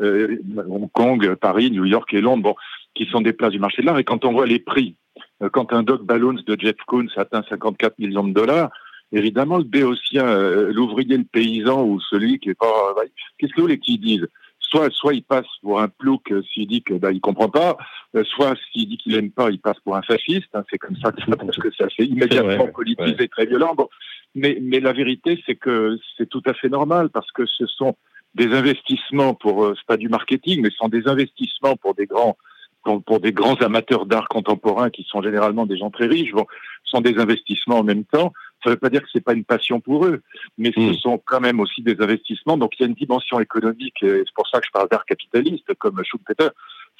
euh, 0.00 0.38
Hong 0.68 0.90
Kong, 0.90 1.34
Paris, 1.36 1.70
New 1.70 1.84
York 1.84 2.12
et 2.14 2.20
Londres, 2.20 2.42
bon, 2.42 2.54
qui 2.94 3.06
sont 3.06 3.20
des 3.20 3.32
places 3.32 3.52
du 3.52 3.58
marché 3.58 3.82
de 3.82 3.86
l'art. 3.86 3.98
Et 3.98 4.04
quand 4.04 4.24
on 4.24 4.32
voit 4.32 4.46
les 4.46 4.58
prix, 4.58 4.96
euh, 5.42 5.48
quand 5.48 5.72
un 5.72 5.82
Dog 5.82 6.02
Balloons 6.02 6.40
de 6.46 6.56
Jeff 6.58 6.76
Koons 6.86 7.06
atteint 7.16 7.44
54 7.48 7.98
millions 7.98 8.24
de 8.24 8.32
dollars, 8.32 8.70
évidemment, 9.12 9.58
le 9.58 9.64
béotien, 9.64 10.26
euh, 10.26 10.72
l'ouvrier, 10.72 11.16
le 11.16 11.24
paysan 11.24 11.84
ou 11.84 12.00
celui 12.00 12.38
qui 12.38 12.50
est 12.50 12.54
pas... 12.54 12.94
Euh, 12.98 13.04
qu'est-ce 13.38 13.52
que 13.52 13.56
vous 13.56 13.66
voulez 13.66 13.78
qu'ils 13.78 14.00
disent? 14.00 14.26
Soit, 14.58 14.90
soit 14.90 15.14
il 15.14 15.22
passe 15.22 15.46
pour 15.62 15.80
un 15.80 15.88
plouc 15.88 16.32
s'il 16.52 16.66
dit 16.66 16.82
que 16.82 16.94
bah, 16.94 17.12
il 17.12 17.20
comprend 17.20 17.48
pas, 17.48 17.76
soit 18.24 18.54
s'il 18.72 18.88
dit 18.88 18.96
qu'il 18.96 19.14
aime 19.14 19.30
pas, 19.30 19.50
il 19.50 19.60
passe 19.60 19.78
pour 19.84 19.94
un 19.94 20.02
fasciste. 20.02 20.48
Hein, 20.54 20.64
c'est 20.68 20.78
comme 20.78 20.96
ça 20.96 21.12
que 21.12 21.20
ça, 21.20 21.36
parce 21.36 21.58
que 21.58 21.70
ça 21.72 21.88
fait 21.90 22.06
immédiatement 22.06 22.66
politique 22.68 23.20
et 23.20 23.28
très 23.28 23.46
violent. 23.46 23.74
Bon. 23.76 23.88
Mais, 24.34 24.58
mais 24.60 24.80
la 24.80 24.92
vérité, 24.92 25.40
c'est 25.46 25.54
que 25.54 25.96
c'est 26.16 26.28
tout 26.28 26.42
à 26.46 26.54
fait 26.54 26.70
normal 26.70 27.10
parce 27.10 27.30
que 27.30 27.46
ce 27.46 27.66
sont 27.66 27.94
des 28.34 28.52
investissements 28.52 29.34
pour, 29.34 29.74
c'est 29.76 29.86
pas 29.86 29.96
du 29.96 30.08
marketing, 30.08 30.62
mais 30.62 30.70
ce 30.70 30.76
sont 30.76 30.88
des 30.88 31.06
investissements 31.06 31.76
pour 31.76 31.94
des 31.94 32.06
grands 32.06 32.36
pour, 32.84 33.20
des 33.20 33.32
grands 33.32 33.56
amateurs 33.56 34.06
d'art 34.06 34.28
contemporain 34.28 34.90
qui 34.90 35.04
sont 35.04 35.22
généralement 35.22 35.66
des 35.66 35.76
gens 35.76 35.90
très 35.90 36.06
riches, 36.06 36.32
bon, 36.32 36.46
sont 36.84 37.00
des 37.00 37.18
investissements 37.18 37.78
en 37.78 37.84
même 37.84 38.04
temps. 38.04 38.32
Ça 38.64 38.70
ne 38.70 38.74
veut 38.74 38.80
pas 38.80 38.88
dire 38.88 39.02
que 39.02 39.08
c'est 39.12 39.20
pas 39.20 39.34
une 39.34 39.44
passion 39.44 39.78
pour 39.78 40.06
eux, 40.06 40.22
mais 40.56 40.72
ce 40.74 40.80
hmm. 40.80 40.94
sont 40.94 41.22
quand 41.24 41.40
même 41.40 41.60
aussi 41.60 41.82
des 41.82 41.96
investissements. 42.00 42.56
Donc 42.56 42.72
il 42.78 42.82
y 42.82 42.84
a 42.86 42.88
une 42.88 42.94
dimension 42.94 43.38
économique, 43.38 44.02
et 44.02 44.22
c'est 44.24 44.34
pour 44.34 44.48
ça 44.48 44.58
que 44.58 44.66
je 44.66 44.72
parle 44.72 44.88
d'art 44.88 45.04
capitaliste, 45.04 45.74
comme 45.78 46.02
Schumpeter. 46.02 46.48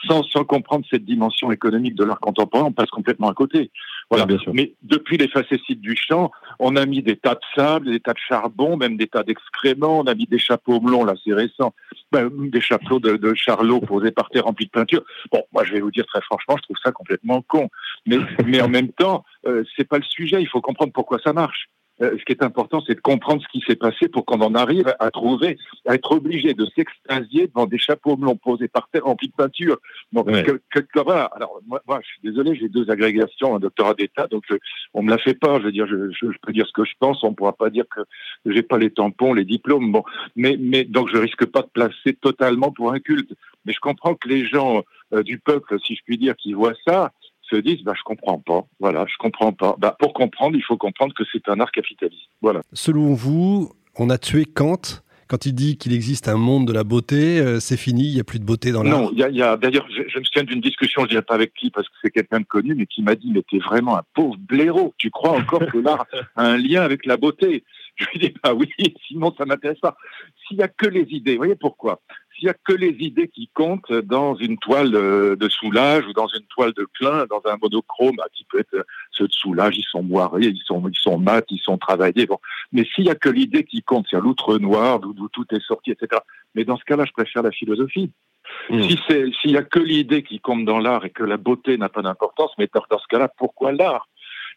Sans, 0.06 0.22
sans 0.24 0.44
comprendre 0.44 0.84
cette 0.90 1.04
dimension 1.04 1.52
économique 1.52 1.94
de 1.94 2.04
l'art 2.04 2.20
contemporain, 2.20 2.64
on 2.64 2.72
passe 2.72 2.90
complètement 2.90 3.30
à 3.30 3.34
côté. 3.34 3.70
Voilà. 4.10 4.26
bien 4.26 4.38
sûr. 4.38 4.52
Mais 4.54 4.74
depuis 4.82 5.16
les 5.16 5.28
facéties 5.28 5.76
du 5.76 5.96
champ, 5.96 6.30
on 6.58 6.76
a 6.76 6.86
mis 6.86 7.02
des 7.02 7.16
tas 7.16 7.34
de 7.34 7.40
sable, 7.54 7.90
des 7.90 8.00
tas 8.00 8.12
de 8.12 8.18
charbon, 8.18 8.76
même 8.76 8.96
des 8.96 9.06
tas 9.06 9.22
d'excréments, 9.22 10.00
on 10.00 10.04
a 10.04 10.14
mis 10.14 10.26
des 10.26 10.38
chapeaux 10.38 10.80
blonds, 10.80 11.04
là 11.04 11.14
c'est 11.24 11.32
récent, 11.32 11.74
ben, 12.12 12.30
des 12.50 12.60
chapeaux 12.60 13.00
de, 13.00 13.16
de 13.16 13.34
charlot 13.34 13.80
posés 13.80 14.10
par 14.10 14.30
terre 14.30 14.44
remplis 14.44 14.66
de 14.66 14.70
peinture. 14.70 15.02
Bon, 15.32 15.42
moi 15.52 15.64
je 15.64 15.72
vais 15.72 15.80
vous 15.80 15.90
dire 15.90 16.06
très 16.06 16.20
franchement, 16.22 16.56
je 16.56 16.62
trouve 16.62 16.76
ça 16.82 16.92
complètement 16.92 17.42
con. 17.42 17.68
Mais, 18.06 18.18
mais 18.46 18.60
en 18.60 18.68
même 18.68 18.92
temps, 18.92 19.24
euh, 19.46 19.64
c'est 19.76 19.88
pas 19.88 19.98
le 19.98 20.04
sujet, 20.04 20.40
il 20.40 20.48
faut 20.48 20.60
comprendre 20.60 20.92
pourquoi 20.92 21.18
ça 21.24 21.32
marche. 21.32 21.68
Euh, 22.02 22.16
ce 22.18 22.24
qui 22.24 22.32
est 22.32 22.42
important, 22.42 22.82
c'est 22.84 22.94
de 22.94 23.00
comprendre 23.00 23.40
ce 23.42 23.48
qui 23.48 23.64
s'est 23.64 23.76
passé 23.76 24.08
pour 24.08 24.24
qu'on 24.24 24.40
en 24.40 24.54
arrive 24.54 24.92
à 24.98 25.10
trouver, 25.10 25.58
à 25.86 25.94
être 25.94 26.10
obligé 26.12 26.52
de 26.52 26.66
s'extasier 26.74 27.46
devant 27.46 27.66
des 27.66 27.78
chapeaux 27.78 28.16
blonds 28.16 28.36
posés 28.36 28.66
par 28.66 28.88
terre 28.88 29.04
remplis 29.04 29.28
de 29.28 29.34
peinture. 29.34 29.78
Donc, 30.12 30.28
Alors, 30.28 31.60
moi, 31.66 32.00
je 32.02 32.06
suis 32.06 32.20
désolé, 32.22 32.56
j'ai 32.56 32.68
deux 32.68 32.90
agrégations, 32.90 33.54
un 33.54 33.60
doctorat 33.60 33.94
d'État, 33.94 34.26
donc 34.26 34.44
on 34.92 35.02
me 35.02 35.10
la 35.10 35.18
fait 35.18 35.34
pas. 35.34 35.58
Je 35.60 35.64
veux 35.64 35.72
dire, 35.72 35.86
je, 35.86 36.10
je, 36.10 36.26
peux 36.42 36.52
dire 36.52 36.66
ce 36.66 36.72
que 36.72 36.84
je 36.84 36.94
pense, 36.98 37.22
on 37.22 37.32
pourra 37.32 37.52
pas 37.52 37.70
dire 37.70 37.84
que 37.94 38.00
j'ai 38.46 38.62
pas 38.62 38.78
les 38.78 38.90
tampons, 38.90 39.32
les 39.32 39.44
diplômes. 39.44 39.92
Bon, 39.92 40.02
mais, 40.34 40.56
mais 40.58 40.84
donc 40.84 41.08
je 41.12 41.18
risque 41.18 41.46
pas 41.46 41.62
de 41.62 41.70
placer 41.72 42.14
totalement 42.20 42.72
pour 42.72 42.92
un 42.92 42.98
culte. 42.98 43.32
Mais 43.66 43.72
je 43.72 43.80
comprends 43.80 44.14
que 44.14 44.28
les 44.28 44.46
gens 44.46 44.82
euh, 45.12 45.22
du 45.22 45.38
peuple, 45.38 45.78
si 45.84 45.94
je 45.94 46.02
puis 46.04 46.18
dire, 46.18 46.34
qui 46.36 46.54
voient 46.54 46.74
ça, 46.86 47.12
se 47.54 47.60
disent 47.60 47.82
bah, 47.82 47.94
je 47.96 48.02
comprends 48.02 48.38
pas. 48.38 48.66
Voilà, 48.80 49.06
je 49.08 49.16
comprends 49.18 49.52
pas. 49.52 49.76
Bah, 49.78 49.96
pour 49.98 50.12
comprendre, 50.12 50.56
il 50.56 50.62
faut 50.62 50.76
comprendre 50.76 51.14
que 51.14 51.24
c'est 51.32 51.48
un 51.48 51.60
art 51.60 51.72
capitaliste. 51.72 52.28
Voilà. 52.42 52.60
Selon 52.72 53.14
vous, 53.14 53.72
on 53.96 54.10
a 54.10 54.18
tué 54.18 54.44
Kant 54.44 55.02
quand 55.26 55.46
il 55.46 55.54
dit 55.54 55.76
qu'il 55.76 55.92
existe 55.92 56.28
un 56.28 56.36
monde 56.36 56.66
de 56.66 56.72
la 56.72 56.84
beauté, 56.84 57.40
euh, 57.40 57.58
c'est 57.60 57.76
fini, 57.76 58.04
il 58.04 58.14
n'y 58.14 58.20
a 58.20 58.24
plus 58.24 58.38
de 58.38 58.44
beauté 58.44 58.72
dans 58.72 58.82
l'art? 58.82 59.00
Non, 59.00 59.10
il 59.12 59.18
y 59.18 59.42
a, 59.42 59.56
d'ailleurs, 59.56 59.86
je, 59.90 60.18
me 60.18 60.24
souviens 60.24 60.44
d'une 60.44 60.60
discussion, 60.60 61.02
je 61.02 61.06
ne 61.06 61.10
dirais 61.10 61.22
pas 61.22 61.34
avec 61.34 61.54
qui, 61.54 61.70
parce 61.70 61.88
que 61.88 61.94
c'est 62.02 62.10
quelqu'un 62.10 62.40
de 62.40 62.44
connu, 62.44 62.74
mais 62.74 62.86
qui 62.86 63.02
m'a 63.02 63.14
dit, 63.14 63.30
mais 63.32 63.42
t'es 63.50 63.58
vraiment 63.58 63.96
un 63.96 64.02
pauvre 64.14 64.36
blaireau, 64.38 64.94
tu 64.98 65.10
crois 65.10 65.32
encore 65.32 65.66
que 65.66 65.78
l'art 65.78 66.06
a 66.36 66.44
un 66.44 66.56
lien 66.56 66.82
avec 66.82 67.06
la 67.06 67.16
beauté? 67.16 67.64
Je 67.96 68.06
lui 68.12 68.18
dis, 68.18 68.34
bah 68.42 68.54
oui, 68.54 68.68
sinon 69.08 69.32
ça 69.36 69.44
m'intéresse 69.44 69.78
pas. 69.78 69.96
S'il 70.46 70.56
n'y 70.58 70.62
a 70.62 70.68
que 70.68 70.86
les 70.86 71.06
idées, 71.10 71.32
vous 71.32 71.38
voyez 71.38 71.54
pourquoi? 71.54 72.00
N'y 72.44 72.50
a 72.50 72.54
que 72.54 72.72
les 72.72 72.96
idées 73.00 73.28
qui 73.28 73.48
comptent 73.54 73.92
dans 73.92 74.34
une 74.34 74.58
toile 74.58 74.94
euh, 74.94 75.36
de 75.36 75.48
soulage 75.48 76.06
ou 76.06 76.12
dans 76.12 76.28
une 76.28 76.44
toile 76.46 76.72
de 76.72 76.86
Klein, 76.94 77.26
dans 77.26 77.42
un 77.44 77.56
monochrome 77.60 78.16
ah, 78.20 78.26
qui 78.32 78.44
peut 78.44 78.60
être 78.60 78.74
euh, 78.74 78.82
ceux 79.10 79.26
de 79.26 79.32
soulage, 79.32 79.76
ils 79.78 79.84
sont 79.84 80.02
moirés, 80.02 80.46
ils 80.46 80.62
sont, 80.64 80.86
ils 80.88 80.96
sont 80.96 81.18
mat, 81.18 81.44
ils 81.50 81.60
sont 81.60 81.78
travaillés. 81.78 82.26
Bon. 82.26 82.38
Mais 82.72 82.84
s'il 82.94 83.04
n'y 83.04 83.10
a 83.10 83.14
que 83.14 83.28
l'idée 83.28 83.64
qui 83.64 83.82
compte, 83.82 84.06
c'est 84.10 84.20
l'outre 84.20 84.58
noir, 84.58 85.00
d'où 85.00 85.28
tout 85.28 85.46
est 85.52 85.62
sorti, 85.62 85.90
etc. 85.90 86.20
Mais 86.54 86.64
dans 86.64 86.76
ce 86.76 86.84
cas-là, 86.84 87.04
je 87.04 87.12
préfère 87.12 87.42
la 87.42 87.50
philosophie. 87.50 88.10
Hmm. 88.68 88.82
Si 88.82 88.98
c'est, 89.08 89.30
s'il 89.40 89.52
n'y 89.52 89.56
a 89.56 89.62
que 89.62 89.78
l'idée 89.78 90.22
qui 90.22 90.40
compte 90.40 90.64
dans 90.64 90.78
l'art 90.78 91.04
et 91.04 91.10
que 91.10 91.24
la 91.24 91.36
beauté 91.36 91.78
n'a 91.78 91.88
pas 91.88 92.02
d'importance, 92.02 92.52
mais 92.58 92.68
dans 92.74 92.98
ce 92.98 93.06
cas-là, 93.08 93.28
pourquoi 93.28 93.72
l'art? 93.72 94.08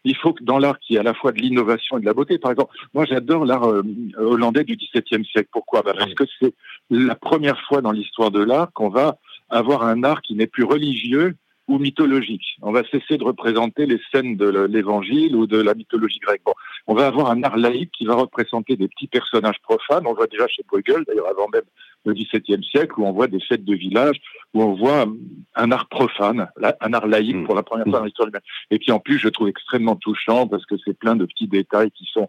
Il 0.04 0.16
faut 0.16 0.32
que 0.32 0.42
dans 0.42 0.58
l'art 0.58 0.78
qui 0.78 0.94
y 0.94 0.98
à 0.98 1.02
la 1.02 1.14
fois 1.14 1.32
de 1.32 1.38
l'innovation 1.38 1.98
et 1.98 2.00
de 2.00 2.06
la 2.06 2.14
beauté. 2.14 2.38
Par 2.38 2.50
exemple, 2.50 2.74
moi 2.94 3.04
j'adore 3.04 3.44
l'art 3.44 3.68
euh, 3.68 3.82
hollandais 4.16 4.64
du 4.64 4.76
XVIIe 4.76 5.24
siècle. 5.24 5.48
Pourquoi? 5.52 5.82
Bah, 5.82 5.92
Parce 5.96 6.14
que 6.14 6.24
c'est 6.40 6.54
la 6.90 7.14
première 7.14 7.60
fois 7.62 7.80
dans 7.80 7.92
l'histoire 7.92 8.30
de 8.30 8.42
l'art 8.42 8.72
qu'on 8.72 8.88
va 8.88 9.18
avoir 9.50 9.82
un 9.82 10.04
art 10.04 10.22
qui 10.22 10.34
n'est 10.34 10.46
plus 10.46 10.64
religieux 10.64 11.34
ou 11.68 11.78
mythologique. 11.78 12.56
On 12.62 12.72
va 12.72 12.82
cesser 12.84 13.18
de 13.18 13.24
représenter 13.24 13.86
les 13.86 14.00
scènes 14.10 14.36
de 14.36 14.66
l'évangile 14.66 15.36
ou 15.36 15.46
de 15.46 15.60
la 15.60 15.74
mythologie 15.74 16.18
grecque. 16.18 16.42
Bon, 16.44 16.54
on 16.86 16.94
va 16.94 17.06
avoir 17.06 17.30
un 17.30 17.42
art 17.42 17.58
laïque 17.58 17.92
qui 17.96 18.06
va 18.06 18.14
représenter 18.14 18.76
des 18.76 18.88
petits 18.88 19.06
personnages 19.06 19.60
profanes. 19.62 20.06
On 20.06 20.14
voit 20.14 20.26
déjà 20.26 20.48
chez 20.48 20.62
Bruegel, 20.66 21.04
d'ailleurs 21.06 21.28
avant 21.28 21.48
même 21.52 21.64
le 22.06 22.14
XVIIe 22.14 22.64
siècle, 22.64 22.94
où 22.98 23.04
on 23.04 23.12
voit 23.12 23.26
des 23.26 23.40
fêtes 23.40 23.64
de 23.64 23.74
village, 23.74 24.16
où 24.54 24.62
on 24.62 24.74
voit 24.74 25.06
un 25.54 25.70
art 25.70 25.88
profane, 25.88 26.48
un 26.80 26.92
art 26.92 27.06
laïque 27.06 27.36
mm. 27.36 27.44
pour 27.44 27.54
la 27.54 27.62
première 27.62 27.86
fois 27.86 27.98
dans 27.98 28.04
l'histoire 28.04 28.28
humaine. 28.28 28.40
Et 28.70 28.78
puis 28.78 28.90
en 28.92 28.98
plus, 28.98 29.18
je 29.18 29.28
trouve 29.28 29.48
extrêmement 29.48 29.96
touchant 29.96 30.46
parce 30.46 30.64
que 30.64 30.76
c'est 30.84 30.96
plein 30.96 31.16
de 31.16 31.26
petits 31.26 31.48
détails 31.48 31.90
qui 31.90 32.08
sont 32.12 32.28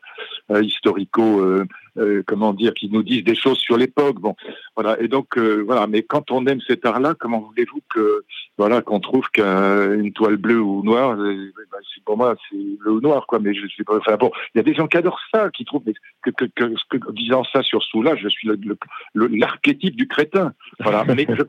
euh, 0.51 0.62
historico, 0.62 1.39
euh, 1.39 1.65
euh, 1.97 2.24
comment 2.25 2.53
dire, 2.53 2.74
qui 2.74 2.89
nous 2.89 3.03
disent 3.03 3.24
des 3.24 3.36
choses 3.36 3.57
sur 3.57 3.77
l'époque. 3.77 4.19
Bon, 4.19 4.36
voilà. 4.75 5.00
Et 5.01 5.07
donc 5.07 5.38
voilà. 5.38 5.88
Mais 5.88 6.03
quand 6.03 6.31
on 6.31 6.45
aime 6.47 6.62
cet 6.62 6.86
art-là, 6.86 7.15
comment 7.19 7.39
voulez-vous 7.39 7.81
que 7.94 8.24
voilà 8.57 8.81
qu'on 8.81 9.00
trouve 9.00 9.30
qu'une 9.31 10.12
toile 10.13 10.38
bleue 10.38 10.62
ou 10.62 10.83
noire, 10.83 11.15
bah, 11.15 11.77
pour 12.05 12.17
moi 12.17 12.36
c'est 12.50 12.58
bleu 12.79 12.91
ou 12.91 13.01
noir, 13.01 13.25
quoi. 13.27 13.39
Mais 13.39 13.53
je 13.53 13.67
suis 13.67 13.84
pas. 13.84 13.98
Enfin 13.98 14.17
bon, 14.17 14.31
il 14.53 14.58
y 14.58 14.62
a 14.62 14.63
des 14.63 14.74
gens 14.74 14.88
qui 14.88 14.98
adorent 14.98 15.22
ça, 15.34 15.50
qui 15.50 15.65
trouvent 15.65 15.84
que, 16.22 16.31
que, 16.31 16.46
que, 16.46 16.98
que 16.98 17.12
disant 17.12 17.43
ça 17.51 17.63
sur 17.63 17.84
Soula, 17.84 18.15
je 18.15 18.27
suis 18.29 18.50
l'archétype 19.13 19.96
du 19.96 20.08
crétin. 20.08 20.53
Voilà. 20.79 21.03
Mais 21.05 21.25
c'est 21.38 21.46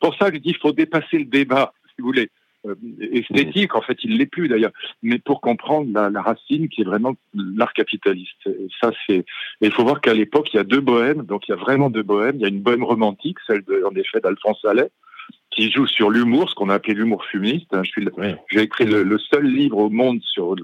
pour 0.00 0.14
ça 0.16 0.30
que 0.30 0.36
je 0.36 0.40
dis 0.40 0.52
qu'il 0.52 0.60
faut 0.60 0.72
dépasser 0.72 1.18
le 1.18 1.24
débat, 1.24 1.72
si 1.88 2.02
vous 2.02 2.08
voulez. 2.08 2.30
Euh, 2.66 2.74
esthétique, 3.12 3.74
en 3.74 3.80
fait, 3.80 3.98
il 4.02 4.18
l'est 4.18 4.26
plus 4.26 4.48
d'ailleurs, 4.48 4.72
mais 5.02 5.18
pour 5.18 5.40
comprendre 5.40 5.90
la, 5.92 6.22
racine 6.22 6.68
qui 6.68 6.82
est 6.82 6.84
vraiment 6.84 7.14
l'art 7.34 7.72
capitaliste. 7.72 8.48
ça, 8.80 8.90
c'est. 9.06 9.24
il 9.60 9.72
faut 9.72 9.84
voir 9.84 10.00
qu'à 10.00 10.14
l'époque, 10.14 10.52
il 10.52 10.56
y 10.56 10.60
a 10.60 10.64
deux 10.64 10.80
bohèmes, 10.80 11.22
donc 11.22 11.48
il 11.48 11.52
y 11.52 11.54
a 11.54 11.58
vraiment 11.58 11.90
deux 11.90 12.02
bohèmes. 12.02 12.36
Il 12.36 12.42
y 12.42 12.44
a 12.44 12.48
une 12.48 12.60
bohème 12.60 12.84
romantique, 12.84 13.38
celle 13.46 13.62
de, 13.62 13.84
en 13.84 13.94
effet 13.94 14.20
d'Alphonse 14.20 14.64
Allais, 14.64 14.90
qui 15.50 15.70
joue 15.70 15.86
sur 15.86 16.10
l'humour, 16.10 16.50
ce 16.50 16.54
qu'on 16.54 16.68
a 16.68 16.74
appelé 16.74 16.94
l'humour 16.94 17.24
fumiste. 17.24 17.72
Hein, 17.72 17.82
j'ai 18.50 18.60
écrit 18.60 18.84
le, 18.84 19.18
seul 19.18 19.46
livre 19.46 19.78
au 19.78 19.90
monde 19.90 20.20
sur 20.22 20.56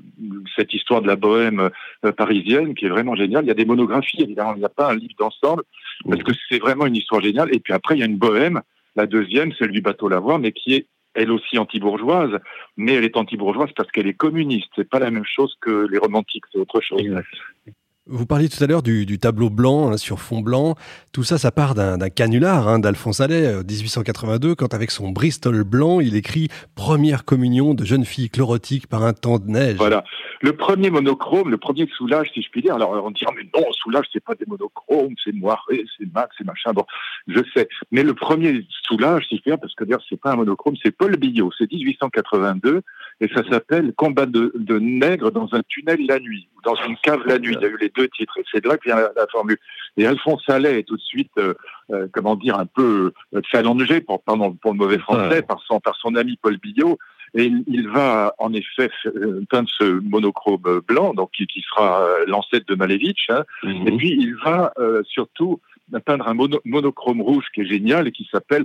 cette 0.57 0.75
histoire 0.75 1.03
de 1.03 1.07
la 1.07 1.17
bohème 1.17 1.71
euh, 2.05 2.13
parisienne, 2.13 2.75
qui 2.75 2.87
est 2.87 2.91
vraiment 2.91 3.15
génial. 3.15 3.45
Il 3.45 3.49
y 3.49 3.53
a 3.53 3.55
des 3.55 3.65
monographies, 3.65 4.23
évidemment, 4.23 4.55
il 4.55 4.61
n'y 4.61 4.65
a 4.65 4.71
pas 4.71 4.91
un 4.91 4.97
livre 4.97 5.15
d'ensemble, 5.19 5.63
parce 6.09 6.23
que 6.23 6.33
c'est 6.49 6.59
vraiment 6.59 6.87
une 6.87 6.97
histoire 6.97 7.23
géniale. 7.23 7.55
Et 7.55 7.61
puis 7.61 7.73
après, 7.73 7.97
il 7.97 8.01
y 8.01 8.03
a 8.03 8.07
une 8.07 8.19
bohème, 8.19 8.61
la 8.97 9.07
deuxième, 9.07 9.53
celle 9.53 9.71
du 9.71 9.81
bateau 9.81 10.09
Lavoir, 10.09 10.39
mais 10.39 10.53
qui 10.53 10.75
est 10.75 10.87
elle 11.14 11.31
aussi 11.31 11.59
anti-bourgeoise, 11.59 12.38
mais 12.76 12.95
elle 12.95 13.04
est 13.04 13.16
anti-bourgeoise 13.16 13.71
parce 13.76 13.90
qu'elle 13.90 14.07
est 14.07 14.14
communiste. 14.14 14.71
C'est 14.76 14.88
pas 14.88 14.99
la 14.99 15.11
même 15.11 15.25
chose 15.25 15.57
que 15.61 15.87
les 15.90 15.99
romantiques, 15.99 16.45
c'est 16.50 16.59
autre 16.59 16.81
chose. 16.81 17.02
Vous 18.09 18.27
parliez 18.27 18.49
tout 18.49 18.63
à 18.63 18.67
l'heure 18.67 18.83
du, 18.83 19.07
tableau 19.21 19.49
blanc 19.49 19.93
hein, 19.93 19.97
sur 19.97 20.19
fond 20.19 20.41
blanc. 20.41 20.75
Tout 21.13 21.23
ça, 21.23 21.39
ça 21.39 21.53
part 21.53 21.77
d'un 21.77 22.09
canular 22.09 22.67
hein, 22.67 22.81
d'Alphonse 22.81 23.21
Allais, 23.21 23.63
1882, 23.63 24.49
euh, 24.49 24.55
quand 24.57 24.75
avec 24.75 24.91
son 24.91 25.11
Bristol 25.11 25.63
blanc, 25.63 26.01
il 26.01 26.17
écrit 26.17 26.49
Première 26.75 27.25
communion 27.25 27.75
de 27.75 27.85
jeune 27.85 28.05
fille 28.05 28.29
chlorotique 28.29 28.89
par 28.89 29.05
un 29.05 29.13
temps 29.13 29.39
de 29.39 29.49
neige. 29.49 29.77
Voilà. 29.77 30.03
Le 30.41 30.57
premier 30.57 30.91
monochrome, 30.91 31.49
le 31.49 31.59
premier 31.59 31.87
soulage, 31.97 32.33
si 32.35 32.43
je 32.43 32.49
puis 32.51 32.63
dire. 32.63 32.75
Alors 32.75 32.91
on 33.05 33.13
dira, 33.13 33.31
mais 33.37 33.49
non, 33.55 33.71
soulage, 33.71 34.07
c'est 34.13 34.25
pas 34.25 34.35
des 34.35 34.47
monochromes, 34.49 35.15
c'est 35.23 35.33
noir, 35.33 35.65
c'est 35.71 36.13
max, 36.13 36.35
c'est 36.37 36.45
machin. 36.45 36.73
Bon, 36.73 36.85
je 37.29 37.39
sais. 37.55 37.69
Mais 37.93 38.03
le 38.03 38.15
premier 38.15 38.67
soulage, 38.83 39.27
si 39.29 39.37
je 39.37 39.43
puis 39.43 39.53
dire, 39.53 39.61
parce 39.61 39.77
que 39.77 39.85
d'ailleurs, 39.85 40.03
c'est 40.09 40.21
pas 40.21 40.33
un 40.33 40.37
monochrome, 40.37 40.75
c'est 40.83 40.91
Paul 40.91 41.17
Billot. 41.17 41.53
C'est 41.57 41.71
1882. 41.71 42.83
Et 43.23 43.29
ça 43.29 43.43
s'appelle 43.49 43.93
Combat 43.95 44.26
de, 44.26 44.79
nègres 44.81 45.31
dans 45.31 45.49
un 45.52 45.62
tunnel 45.69 46.05
la 46.09 46.19
nuit, 46.19 46.49
ou 46.57 46.62
dans 46.62 46.75
une 46.75 46.97
cave 46.97 47.23
la 47.25 47.38
nuit. 47.38 47.55
Il 47.57 47.62
y 47.62 47.64
a 47.64 47.69
eu 47.69 47.79
les 47.81 47.88
deux 47.91 48.09
titres, 48.09 48.37
et 48.38 48.45
c'est 48.50 48.64
de 48.64 48.69
là 48.69 48.76
que 48.76 48.85
vient 48.85 48.97
la, 48.97 49.26
formule. 49.31 49.59
Et 49.97 50.07
Alphonse 50.07 50.43
Allais 50.49 50.81
est 50.81 50.83
tout 50.83 50.97
de 50.97 51.02
suite, 51.02 51.31
euh, 51.38 51.55
euh, 51.93 52.09
comment 52.12 52.35
dire, 52.35 52.59
un 52.59 52.67
peu 52.67 53.12
euh, 53.35 53.41
challengé, 53.45 54.00
pour, 54.00 54.25
pardon, 54.25 54.52
pour 54.55 54.73
le 54.73 54.79
mauvais 54.79 54.99
français, 54.99 55.43
par, 55.43 55.62
son, 55.62 55.79
par 55.79 55.95
son 55.97 56.17
ami 56.17 56.37
Paul 56.43 56.59
Billot, 56.59 56.99
et 57.35 57.45
il, 57.45 57.88
va 57.88 58.35
en 58.38 58.52
effet 58.52 58.91
peindre 59.49 59.69
ce 59.79 59.85
monochrome 59.85 60.83
blanc, 60.87 61.14
donc 61.14 61.31
qui, 61.31 61.47
sera 61.62 62.05
l'ancêtre 62.26 62.67
de 62.67 62.75
Malevich. 62.75 63.31
Hein. 63.31 63.45
Mhm. 63.62 63.88
Et 63.88 63.97
puis 63.97 64.11
il 64.11 64.35
va 64.45 64.75
surtout 65.05 65.61
peindre 66.01 66.29
un 66.29 66.35
monochrome 66.65 67.21
rouge 67.21 67.45
qui 67.55 67.63
est 67.63 67.67
génial 67.67 68.09
et 68.09 68.13
qui 68.13 68.29
s'appelle 68.31 68.65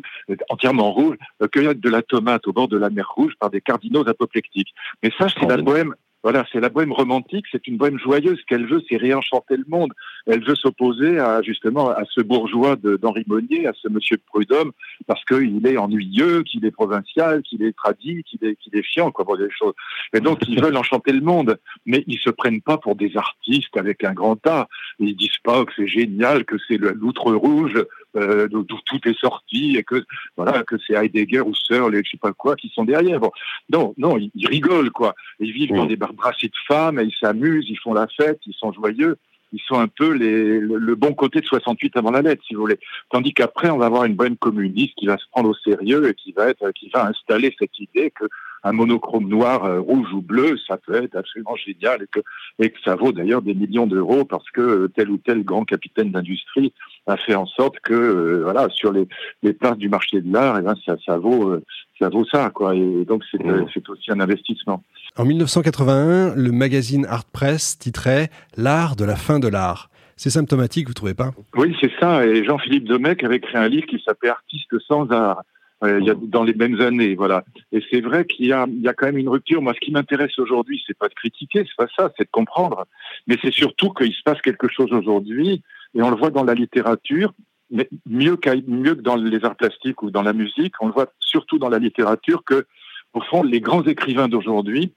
entièrement 0.49 0.91
rouge, 0.91 1.17
cueillette 1.51 1.79
de 1.79 1.89
la 1.89 2.01
tomate 2.01 2.47
au 2.47 2.53
bord 2.53 2.67
de 2.67 2.77
la 2.77 2.89
mer 2.89 3.09
Rouge 3.15 3.33
par 3.39 3.49
des 3.49 3.61
cardinaux 3.61 4.07
apoplectiques. 4.07 4.73
Mais 5.03 5.11
ça, 5.17 5.27
c'est 5.29 5.47
la 5.47 5.57
bohème 5.57 5.95
voilà, 6.23 6.45
c'est 6.51 6.59
la 6.59 6.69
bohème 6.69 6.91
romantique, 6.91 7.45
c'est 7.51 7.67
une 7.67 7.77
bohème 7.77 7.99
joyeuse. 7.99 8.39
Ce 8.39 8.45
qu'elle 8.45 8.65
veut, 8.65 8.81
c'est 8.89 8.97
réenchanter 8.97 9.55
le 9.55 9.65
monde. 9.67 9.93
Elle 10.25 10.43
veut 10.43 10.55
s'opposer 10.55 11.19
à 11.19 11.41
justement 11.41 11.89
à 11.89 12.03
ce 12.09 12.21
bourgeois 12.21 12.75
d'Henri 12.75 13.23
Monnier, 13.27 13.67
à 13.67 13.73
ce 13.73 13.87
monsieur 13.87 14.17
Prudhomme, 14.27 14.71
parce 15.05 15.23
qu'il 15.25 15.65
est 15.65 15.77
ennuyeux, 15.77 16.43
qu'il 16.43 16.65
est 16.65 16.71
provincial, 16.71 17.43
qu'il 17.43 17.63
est 17.63 17.75
tradit, 17.75 18.23
qu'il 18.23 18.43
est, 18.43 18.55
qu'il 18.55 18.75
est 18.75 18.83
chiant, 18.83 19.11
quoi, 19.11 19.25
pour 19.25 19.37
des 19.37 19.49
choses. 19.51 19.73
Et 20.13 20.19
donc, 20.19 20.39
ils 20.47 20.61
veulent 20.61 20.75
enchanter 20.77 21.13
le 21.13 21.21
monde, 21.21 21.59
mais 21.85 22.03
ils 22.07 22.19
se 22.19 22.29
prennent 22.29 22.61
pas 22.61 22.77
pour 22.77 22.95
des 22.95 23.15
artistes 23.15 23.77
avec 23.77 24.03
un 24.03 24.13
grand 24.13 24.45
A. 24.47 24.67
Ils 24.99 25.15
disent 25.15 25.39
pas 25.43 25.65
que 25.65 25.71
c'est 25.75 25.87
génial, 25.87 26.45
que 26.45 26.57
c'est 26.67 26.77
l'outre 26.77 27.31
rouge, 27.33 27.85
euh, 28.17 28.47
d'où 28.49 28.63
tout 28.63 29.07
est 29.07 29.17
sorti 29.19 29.77
et 29.77 29.83
que 29.83 30.03
voilà 30.35 30.63
que 30.63 30.75
c'est 30.85 30.93
Heidegger 30.93 31.41
ou 31.41 31.53
Searle 31.53 31.95
et 31.95 32.01
je 32.03 32.11
sais 32.11 32.17
pas 32.17 32.33
quoi 32.33 32.55
qui 32.55 32.69
sont 32.69 32.83
derrière. 32.83 33.19
Bon, 33.19 33.31
non, 33.69 33.93
non, 33.97 34.17
ils, 34.17 34.47
rigolent 34.47 34.91
quoi. 34.91 35.15
Ils 35.39 35.53
vivent 35.53 35.73
dans 35.73 35.85
des 35.85 35.95
brassées 35.95 36.47
de 36.47 36.53
femmes, 36.67 36.99
et 36.99 37.03
ils 37.03 37.15
s'amusent, 37.19 37.65
ils 37.69 37.79
font 37.79 37.93
la 37.93 38.07
fête, 38.07 38.39
ils 38.45 38.53
sont 38.53 38.73
joyeux. 38.73 39.17
Ils 39.53 39.61
sont 39.61 39.79
un 39.79 39.87
peu 39.87 40.11
les, 40.11 40.59
le, 40.59 40.95
bon 40.95 41.13
côté 41.13 41.39
de 41.39 41.45
68 41.45 41.95
avant 41.95 42.11
la 42.11 42.21
lettre, 42.21 42.43
si 42.45 42.53
vous 42.53 42.61
voulez. 42.61 42.79
Tandis 43.09 43.33
qu'après, 43.33 43.69
on 43.69 43.77
va 43.77 43.85
avoir 43.85 44.03
une 44.03 44.15
bonne 44.15 44.35
communiste 44.35 44.95
qui 44.97 45.05
va 45.05 45.17
se 45.17 45.23
prendre 45.31 45.49
au 45.49 45.53
sérieux 45.53 46.09
et 46.09 46.13
qui 46.13 46.33
va 46.33 46.49
être, 46.49 46.69
qui 46.71 46.89
va 46.89 47.07
installer 47.07 47.55
cette 47.57 47.79
idée 47.79 48.11
que 48.11 48.25
un 48.67 48.73
monochrome 48.73 49.27
noir, 49.27 49.65
euh, 49.65 49.79
rouge 49.79 50.11
ou 50.13 50.21
bleu, 50.21 50.57
ça 50.67 50.77
peut 50.77 50.95
être 50.95 51.15
absolument 51.15 51.55
génial 51.55 52.03
et 52.03 52.07
que, 52.07 52.19
et 52.59 52.69
que 52.69 52.77
ça 52.83 52.95
vaut 52.95 53.11
d'ailleurs 53.11 53.41
des 53.41 53.53
millions 53.53 53.87
d'euros 53.87 54.25
parce 54.25 54.49
que 54.51 54.87
tel 54.95 55.09
ou 55.09 55.17
tel 55.17 55.43
grand 55.43 55.63
capitaine 55.63 56.11
d'industrie 56.11 56.73
a 57.07 57.17
fait 57.17 57.35
en 57.35 57.45
sorte 57.45 57.79
que, 57.79 57.93
euh, 57.93 58.41
voilà, 58.43 58.67
sur 58.69 58.91
les, 58.91 59.07
les 59.43 59.53
places 59.53 59.77
du 59.77 59.89
marché 59.89 60.21
de 60.21 60.31
l'art, 60.31 60.57
et 60.57 60.61
eh 60.61 60.63
ben, 60.63 60.75
ça, 60.85 60.95
ça 61.05 61.17
vaut, 61.17 61.49
euh, 61.49 61.63
ça 61.99 62.09
vaut 62.09 62.25
ça, 62.25 62.49
quoi. 62.49 62.75
Et 62.75 63.05
donc, 63.05 63.23
c'est 63.31 63.37
c'est 63.73 63.89
aussi 63.89 64.11
un 64.11 64.19
investissement. 64.19 64.83
En 65.15 65.25
1981, 65.25 66.35
le 66.35 66.51
magazine 66.51 67.05
Art 67.05 67.25
Press 67.25 67.77
titrait 67.77 68.29
L'art 68.57 68.95
de 68.95 69.05
la 69.05 69.15
fin 69.15 69.39
de 69.39 69.47
l'art. 69.47 69.89
C'est 70.15 70.31
symptomatique, 70.31 70.87
vous 70.87 70.93
trouvez 70.93 71.13
pas? 71.13 71.31
Oui, 71.55 71.75
c'est 71.79 71.91
ça. 71.99 72.25
Et 72.25 72.43
Jean-Philippe 72.43 72.85
Domecq 72.85 73.23
avait 73.23 73.37
écrit 73.37 73.57
un 73.57 73.67
livre 73.67 73.85
qui 73.85 74.01
s'appelait 74.03 74.29
Artiste 74.29 74.77
sans 74.87 75.09
art. 75.11 75.43
Euh, 75.83 76.11
a, 76.11 76.15
dans 76.15 76.43
les 76.43 76.55
mêmes 76.55 76.81
années, 76.81 77.13
voilà. 77.13 77.43
Et 77.71 77.83
c'est 77.91 78.01
vrai 78.01 78.25
qu'il 78.25 78.47
y 78.47 78.51
a, 78.51 78.65
il 78.67 78.81
y 78.81 78.87
a 78.87 78.93
quand 78.93 79.05
même 79.05 79.19
une 79.19 79.29
rupture. 79.29 79.61
Moi, 79.61 79.73
ce 79.75 79.79
qui 79.79 79.91
m'intéresse 79.91 80.37
aujourd'hui, 80.39 80.81
c'est 80.87 80.97
pas 80.97 81.07
de 81.07 81.13
critiquer, 81.13 81.65
c'est 81.67 81.85
pas 81.85 81.91
ça, 81.95 82.11
c'est 82.17 82.23
de 82.23 82.31
comprendre. 82.31 82.85
Mais 83.27 83.37
c'est 83.43 83.53
surtout 83.53 83.91
qu'il 83.91 84.11
se 84.11 84.23
passe 84.23 84.41
quelque 84.41 84.67
chose 84.67 84.91
aujourd'hui, 84.91 85.61
et 85.93 86.01
on 86.01 86.09
le 86.09 86.15
voit 86.15 86.31
dans 86.31 86.43
la 86.43 86.55
littérature, 86.55 87.31
mais 87.69 87.87
mieux, 88.07 88.37
mieux 88.67 88.95
que 88.95 89.01
dans 89.01 89.17
les 89.17 89.45
arts 89.45 89.55
plastiques 89.55 90.01
ou 90.01 90.09
dans 90.09 90.23
la 90.23 90.33
musique, 90.33 90.73
on 90.81 90.87
le 90.87 90.93
voit 90.93 91.11
surtout 91.19 91.59
dans 91.59 91.69
la 91.69 91.79
littérature 91.79 92.43
que, 92.43 92.65
au 93.13 93.21
fond, 93.21 93.43
les 93.43 93.61
grands 93.61 93.83
écrivains 93.83 94.27
d'aujourd'hui 94.27 94.93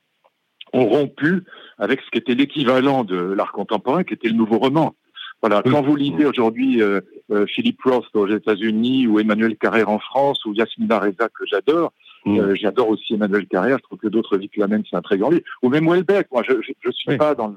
ont 0.72 0.86
rompu 0.86 1.42
avec 1.78 2.00
ce 2.00 2.10
qui 2.10 2.18
était 2.18 2.34
l'équivalent 2.34 3.04
de 3.04 3.16
l'art 3.16 3.52
contemporain, 3.52 4.04
qui 4.04 4.14
était 4.14 4.28
le 4.28 4.34
nouveau 4.34 4.58
roman. 4.58 4.94
Voilà, 5.42 5.62
quand 5.62 5.80
vous 5.80 5.96
lisez 5.96 6.26
aujourd'hui 6.26 6.82
euh, 6.82 7.00
euh, 7.30 7.46
Philippe 7.46 7.80
Roth 7.82 8.04
aux 8.14 8.28
États-Unis 8.28 9.06
ou 9.06 9.20
Emmanuel 9.20 9.56
Carrère 9.56 9.88
en 9.88 9.98
France 9.98 10.44
ou 10.44 10.52
Yasmina 10.52 10.98
Reza 10.98 11.28
que 11.28 11.46
j'adore, 11.46 11.92
mm. 12.26 12.38
euh, 12.38 12.54
j'adore 12.54 12.90
aussi 12.90 13.14
Emmanuel 13.14 13.46
Carrère, 13.46 13.78
je 13.78 13.82
trouve 13.84 13.98
que 13.98 14.08
d'autres 14.08 14.36
vies 14.36 14.50
que 14.50 14.60
la 14.60 14.68
même, 14.68 14.82
c'est 14.88 14.96
un 14.96 15.00
très 15.00 15.16
grand 15.16 15.30
livre. 15.30 15.44
Ou 15.62 15.70
même 15.70 15.88
Welbeck, 15.88 16.28
moi 16.30 16.42
je 16.46 16.52
je, 16.60 16.90
suis 16.90 17.16
pas 17.16 17.34
dans 17.34 17.54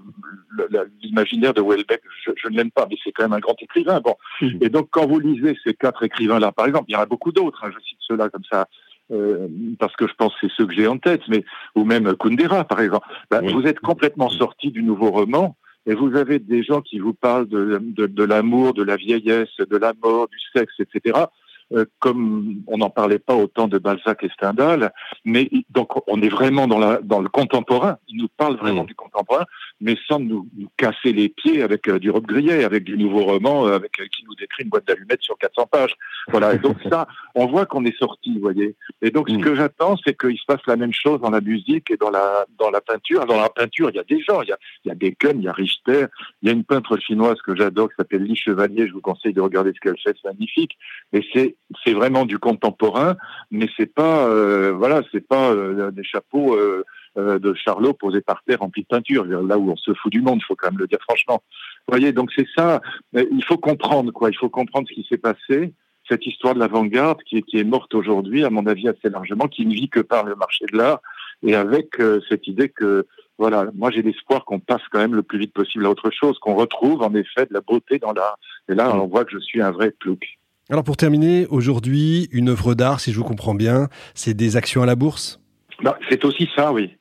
l'imaginaire 1.02 1.54
de 1.54 1.62
Welbeck, 1.62 2.02
je, 2.26 2.32
je 2.38 2.48
ne 2.48 2.56
l'aime 2.56 2.72
pas, 2.72 2.88
mais 2.90 2.96
c'est 3.04 3.12
quand 3.12 3.24
même 3.24 3.34
un 3.34 3.40
grand 3.40 3.62
écrivain. 3.62 4.00
Bon, 4.00 4.16
mm. 4.42 4.60
et 4.62 4.70
donc 4.70 4.88
quand 4.90 5.06
vous 5.06 5.20
lisez 5.20 5.58
ces 5.66 5.74
quatre 5.74 6.04
écrivains-là, 6.04 6.54
par 6.54 6.68
exemple, 6.68 6.86
il 6.88 6.94
y 6.94 6.96
en 6.96 7.02
a 7.02 7.06
beaucoup 7.06 7.34
d'autres, 7.34 7.66
hein, 7.66 7.72
je 7.74 7.84
cite 7.84 8.00
ceux-là 8.08 8.30
comme 8.30 8.46
ça. 8.50 8.68
Euh, 9.12 9.50
parce 9.80 9.94
que 9.98 10.08
je 10.08 10.14
pense 10.14 10.34
que 10.36 10.48
c'est 10.48 10.54
ceux 10.56 10.66
que 10.66 10.74
j'ai 10.74 10.88
en 10.88 10.98
tête, 10.98 11.24
mais 11.28 11.44
ou 11.76 11.84
même 11.84 12.16
Kundera 12.16 12.64
par 12.64 12.80
exemple. 12.80 13.06
Ben, 13.30 13.46
Vous 13.52 13.64
êtes 13.64 13.82
complètement 13.82 14.30
sorti 14.30 14.72
du 14.72 14.82
nouveau 14.82 15.12
roman 15.12 15.58
et 15.86 15.94
vous 15.94 16.16
avez 16.16 16.40
des 16.40 16.64
gens 16.64 16.82
qui 16.82 17.00
vous 17.00 17.14
parlent 17.14 17.48
de, 17.48 17.80
de, 17.82 18.08
de 18.08 18.24
l'amour, 18.24 18.74
de 18.74 18.84
la 18.84 18.96
vieillesse, 18.96 19.56
de 19.58 19.78
la 19.78 19.94
mort, 20.02 20.28
du 20.30 20.40
sexe, 20.54 20.74
etc. 20.80 21.26
Euh, 21.72 21.86
comme 22.00 22.62
on 22.68 22.78
n'en 22.78 22.90
parlait 22.90 23.20
pas 23.20 23.36
autant 23.36 23.68
de 23.68 23.78
Balzac 23.78 24.24
et 24.24 24.30
Stendhal, 24.30 24.92
mais 25.26 25.50
donc 25.70 25.90
on 26.08 26.22
est 26.22 26.30
vraiment 26.30 26.68
dans, 26.68 26.78
la, 26.78 27.00
dans 27.02 27.22
le 27.22 27.30
contemporain. 27.30 27.98
Il 28.08 28.18
nous 28.18 28.28
parle 28.28 28.58
vraiment 28.58 28.84
du 28.84 28.94
contemporain, 28.94 29.46
mais 29.82 29.98
sans 30.08 30.20
nous, 30.20 30.48
nous 30.56 30.70
casser 30.78 31.14
les 31.14 31.30
pieds 31.30 31.64
avec 31.64 31.88
euh, 31.88 32.00
du 32.00 32.12
Rob 32.12 32.26
Grillet, 32.26 32.64
avec 32.64 32.84
du 32.84 32.98
nouveau 32.98 33.24
roman, 33.24 33.68
euh, 33.68 33.76
avec 33.76 33.92
qui 33.92 34.24
nous 34.26 34.36
décrit 34.36 34.64
une 34.64 34.70
boîte 34.70 34.86
d'allumettes 34.88 35.24
sur 35.24 35.38
400 35.38 35.68
pages. 35.72 35.96
Voilà. 36.30 36.54
Et 36.54 36.60
donc 36.60 36.78
ça, 36.92 37.08
on 37.34 37.48
voit 37.48 37.66
qu'on 37.66 37.86
est 37.86 37.98
sorti, 37.98 38.34
vous 38.36 38.42
voyez. 38.42 38.76
Et 39.02 39.10
donc 39.10 39.30
ce 39.30 39.36
mm. 39.36 39.42
que 39.42 39.56
j'attends, 39.56 39.96
c'est 40.06 40.18
qu'il 40.18 40.38
se 40.38 40.46
passe 40.46 40.62
la 40.68 40.76
même 40.76 40.94
chose 40.94 41.22
dans 41.22 41.32
la 41.32 41.42
musique 41.42 41.90
et 41.92 41.98
dans 41.98 42.12
la 42.12 42.46
dans 42.60 42.70
la 42.70 42.82
peinture. 42.82 43.26
Dans 43.26 43.40
la 43.40 43.50
peinture, 43.50 43.90
il 43.90 43.96
y 43.96 44.00
a 44.00 44.04
des 44.04 44.22
gens, 44.22 44.42
il 44.42 44.50
y 44.50 44.52
a, 44.52 44.58
il 44.86 44.90
y 44.90 44.92
a 44.92 44.96
Bacon, 44.96 45.40
il 45.40 45.46
y 45.46 45.48
a 45.48 45.54
Richter, 45.54 46.06
il 46.42 46.50
y 46.50 46.52
a 46.52 46.54
une 46.54 46.66
peintre 46.66 46.98
chinoise 46.98 47.42
que 47.42 47.56
j'adore 47.56 47.90
qui 47.90 47.96
s'appelle 47.98 48.24
Lee 48.24 48.36
Chevalier. 48.36 48.88
Je 48.88 48.94
vous 48.94 49.02
conseille 49.02 49.34
de 49.34 49.42
regarder 49.42 49.72
ce 49.74 49.80
qu'elle 49.80 49.98
fait, 49.98 50.16
c'est 50.22 50.28
magnifique. 50.28 50.78
Et 51.14 51.26
c'est 51.34 51.56
c'est 51.84 51.94
vraiment 51.94 52.26
du 52.26 52.40
contemporain, 52.40 53.16
mais 53.52 53.68
c'est 53.78 53.94
pas 53.94 54.28
euh, 54.28 54.74
voilà, 54.74 55.02
c'est 55.12 55.26
pas 55.26 55.52
euh, 55.52 55.92
des 55.92 56.04
chapeaux 56.04 56.56
euh, 56.56 56.84
de 57.16 57.54
Charlot 57.54 57.94
posés 57.94 58.22
par 58.22 58.44
terre 58.44 58.60
remplis 58.60 58.84
de 58.84 58.88
peinture, 58.88 59.26
là 59.26 59.58
où 59.58 59.72
on 59.72 59.76
se 59.76 59.94
fout 59.94 60.12
du 60.12 60.22
monde, 60.22 60.42
faut 60.42 60.56
quand 60.56 60.72
même 60.72 60.80
le 60.80 60.88
dire 60.88 61.00
franchement. 61.02 61.44
Vous 61.88 61.92
voyez, 61.92 62.12
donc 62.12 62.32
c'est 62.36 62.48
ça. 62.56 62.82
Il 63.14 63.44
faut 63.44 63.58
comprendre 63.58 64.12
quoi. 64.12 64.30
Il 64.30 64.38
faut 64.38 64.50
comprendre 64.50 64.88
ce 64.88 64.94
qui 64.94 65.06
s'est 65.08 65.18
passé. 65.18 65.74
Cette 66.10 66.26
histoire 66.26 66.54
de 66.54 66.60
l'avant-garde 66.60 67.24
qui, 67.24 67.42
qui 67.44 67.60
est 67.60 67.64
morte 67.64 67.94
aujourd'hui, 67.94 68.44
à 68.44 68.50
mon 68.50 68.66
avis 68.66 68.90
assez 68.90 69.10
largement, 69.10 69.48
qui 69.48 69.66
ne 69.66 69.74
vit 69.74 69.88
que 69.88 70.02
par 70.02 70.26
le 70.26 70.36
marché 70.36 70.66
de 70.70 70.78
l'art 70.78 71.00
et 71.44 71.56
avec 71.56 71.96
cette 72.28 72.48
idée 72.48 72.70
que 72.70 73.06
voilà, 73.38 73.68
moi 73.74 73.90
j'ai 73.90 74.02
l'espoir 74.02 74.44
qu'on 74.44 74.60
passe 74.60 74.82
quand 74.92 75.00
même 75.00 75.16
le 75.16 75.24
plus 75.24 75.40
vite 75.40 75.54
possible 75.54 75.86
à 75.86 75.90
autre 75.90 76.12
chose, 76.12 76.38
qu'on 76.40 76.56
retrouve 76.56 77.02
en 77.04 77.14
effet 77.16 77.46
de 77.46 77.54
la 77.54 77.62
beauté 77.62 78.00
dans 78.00 78.12
l'art. 78.12 78.38
Et 78.70 78.76
là, 78.76 78.96
on 78.96 79.08
voit 79.08 79.24
que 79.24 79.32
je 79.32 79.40
suis 79.40 79.62
un 79.62 79.72
vrai 79.72 79.92
plouc. 79.92 80.40
Alors 80.70 80.84
pour 80.84 80.96
terminer, 80.96 81.46
aujourd'hui, 81.48 82.30
une 82.32 82.50
œuvre 82.50 82.74
d'art, 82.74 83.02
si 83.02 83.12
je 83.12 83.18
vous 83.18 83.26
comprends 83.26 83.54
bien, 83.54 83.90
c'est 84.14 84.34
des 84.34 84.56
actions 84.56 84.82
à 84.82 84.86
la 84.86 84.96
bourse? 84.96 85.42
Bah, 85.82 85.98
C'est 86.10 86.24
aussi 86.24 86.50
ça, 86.56 86.72
oui. 86.72 86.96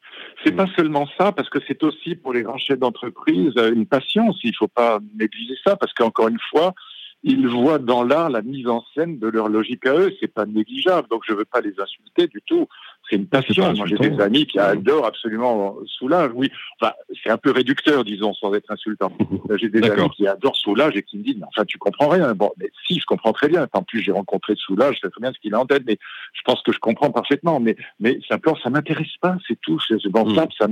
C'est 0.45 0.53
pas 0.53 0.67
seulement 0.77 1.07
ça, 1.17 1.31
parce 1.31 1.49
que 1.49 1.61
c'est 1.69 1.85
aussi 1.85 2.17
pour 2.17 2.33
les 2.33 2.43
grands 2.43 2.59
chefs 2.59 2.81
d'entreprise 2.81 3.53
euh, 3.59 3.73
une 3.73 3.87
passion. 3.87 4.35
Il 4.43 4.57
faut 4.57 4.67
pas 4.67 4.99
négliger 5.17 5.55
ça, 5.65 5.77
parce 5.77 5.93
qu'encore 5.93 6.27
une 6.27 6.41
fois, 6.51 6.75
ils 7.23 7.47
voient 7.47 7.79
dans 7.79 8.03
l'art 8.03 8.31
la 8.31 8.43
mise 8.43 8.67
en 8.67 8.85
scène 8.95 9.21
de 9.21 9.29
leur 9.29 9.49
logique 9.49 9.87
à 9.87 9.95
eux. 9.95 10.13
C'est 10.19 10.33
pas 10.33 10.45
négligeable, 10.45 11.07
donc 11.09 11.23
je 11.29 11.33
veux 11.33 11.45
pas 11.45 11.61
les 11.61 11.75
insulter 11.79 12.27
du 12.27 12.43
tout 12.45 12.67
c'est 13.13 13.19
une 13.19 13.27
passion. 13.27 13.75
Moi, 13.75 13.87
j'ai 13.87 13.99
des 13.99 14.21
amis 14.21 14.47
qui 14.47 14.59
adorent 14.59 15.07
absolument 15.07 15.77
Soulage. 15.87 16.31
Oui, 16.35 16.51
enfin, 16.81 16.93
c'est 17.23 17.31
un 17.31 17.37
peu 17.37 17.51
réducteur, 17.51 18.05
disons, 18.05 18.33
sans 18.33 18.55
être 18.55 18.71
insultant. 18.71 19.13
j'ai 19.57 19.69
des 19.69 19.89
amis 19.91 20.09
qui 20.17 20.27
adorent 20.27 20.57
Soulage 20.57 20.97
et 20.97 21.03
qui 21.03 21.19
me 21.19 21.23
disent, 21.23 21.37
mais 21.39 21.47
enfin, 21.49 21.65
tu 21.65 21.79
comprends 21.79 22.09
rien. 22.09 22.35
Bon, 22.35 22.51
mais 22.59 22.71
si, 22.87 22.99
je 22.99 23.05
comprends 23.05 23.33
très 23.33 23.49
bien. 23.49 23.69
En 23.73 23.83
plus, 23.83 24.01
j'ai 24.01 24.13
rencontré 24.13 24.55
Soulage, 24.57 24.97
je 24.97 25.01
sais 25.01 25.11
très 25.11 25.21
bien 25.21 25.33
ce 25.33 25.39
qu'il 25.41 25.55
a 25.55 25.61
en 25.61 25.67
tête, 25.67 25.83
mais 25.87 25.99
je 26.33 26.41
pense 26.45 26.63
que 26.63 26.73
je 26.73 26.79
comprends 26.79 27.11
parfaitement. 27.11 27.61
Mais, 27.61 27.77
mais 28.01 28.19
simplement, 28.29 28.57
ça 28.63 28.71
m'intéresse 28.71 29.17
pas, 29.21 29.37
c'est 29.47 29.61
tout. 29.61 29.79
C'est 29.87 30.09
bon, 30.09 30.25
mm. 30.25 30.49
ça, 30.59 30.67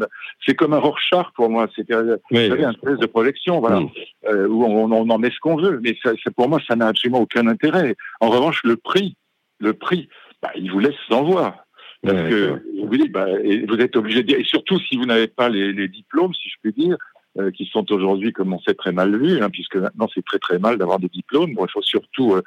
c'est 0.47 0.55
comme 0.55 0.73
un 0.73 0.79
Rorschach 0.79 1.27
pour 1.35 1.51
moi. 1.51 1.69
C'est 1.77 1.87
oui, 2.31 2.65
un 2.65 2.73
test 2.73 3.01
de 3.01 3.07
projection, 3.07 3.61
voilà, 3.61 3.81
mm. 3.81 3.91
euh, 4.29 4.49
où 4.49 4.65
on, 4.65 4.91
on, 4.91 5.11
en 5.11 5.19
met 5.19 5.31
ce 5.31 5.39
qu'on 5.41 5.57
veut. 5.57 5.79
Mais 5.83 5.97
ça, 6.03 6.13
pour 6.37 6.49
moi, 6.49 6.59
ça 6.67 6.77
n'a 6.77 6.89
absolument 6.89 7.21
aucun 7.21 7.47
intérêt. 7.47 7.97
En 8.21 8.31
revanche, 8.31 8.63
le 8.65 8.77
prix, 8.77 9.17
le 9.59 9.75
prix, 9.75 10.09
bah, 10.43 10.51
il 10.57 10.71
vous 10.71 10.79
laisse 10.79 10.95
sans 11.09 11.25
voix. 11.25 11.67
Parce 12.03 12.29
que 12.31 12.63
oui, 12.79 13.09
bah, 13.09 13.27
et 13.45 13.67
vous 13.67 13.77
êtes 13.77 13.95
obligé 13.97 14.23
de 14.23 14.29
dire, 14.29 14.39
et 14.39 14.45
surtout 14.45 14.79
si 14.81 14.97
vous 14.97 15.05
n'avez 15.05 15.27
pas 15.27 15.49
les, 15.49 15.73
les, 15.73 15.89
diplômes, 15.89 16.33
si 16.33 16.49
je 16.49 16.55
puis 16.63 16.73
dire, 16.73 16.97
euh, 17.39 17.51
qui 17.51 17.67
sont 17.67 17.93
aujourd'hui, 17.93 18.33
comme 18.33 18.53
on 18.53 18.59
sait, 18.61 18.75
très 18.75 18.91
mal 18.91 19.17
vus, 19.17 19.41
hein, 19.41 19.51
puisque 19.51 19.77
maintenant 19.77 20.09
c'est 20.13 20.25
très 20.25 20.39
très 20.39 20.59
mal 20.59 20.79
d'avoir 20.79 20.99
des 20.99 21.09
diplômes. 21.09 21.55
Bon, 21.55 21.65
il 21.65 21.71
faut 21.71 21.83
surtout 21.83 22.35
euh, 22.35 22.43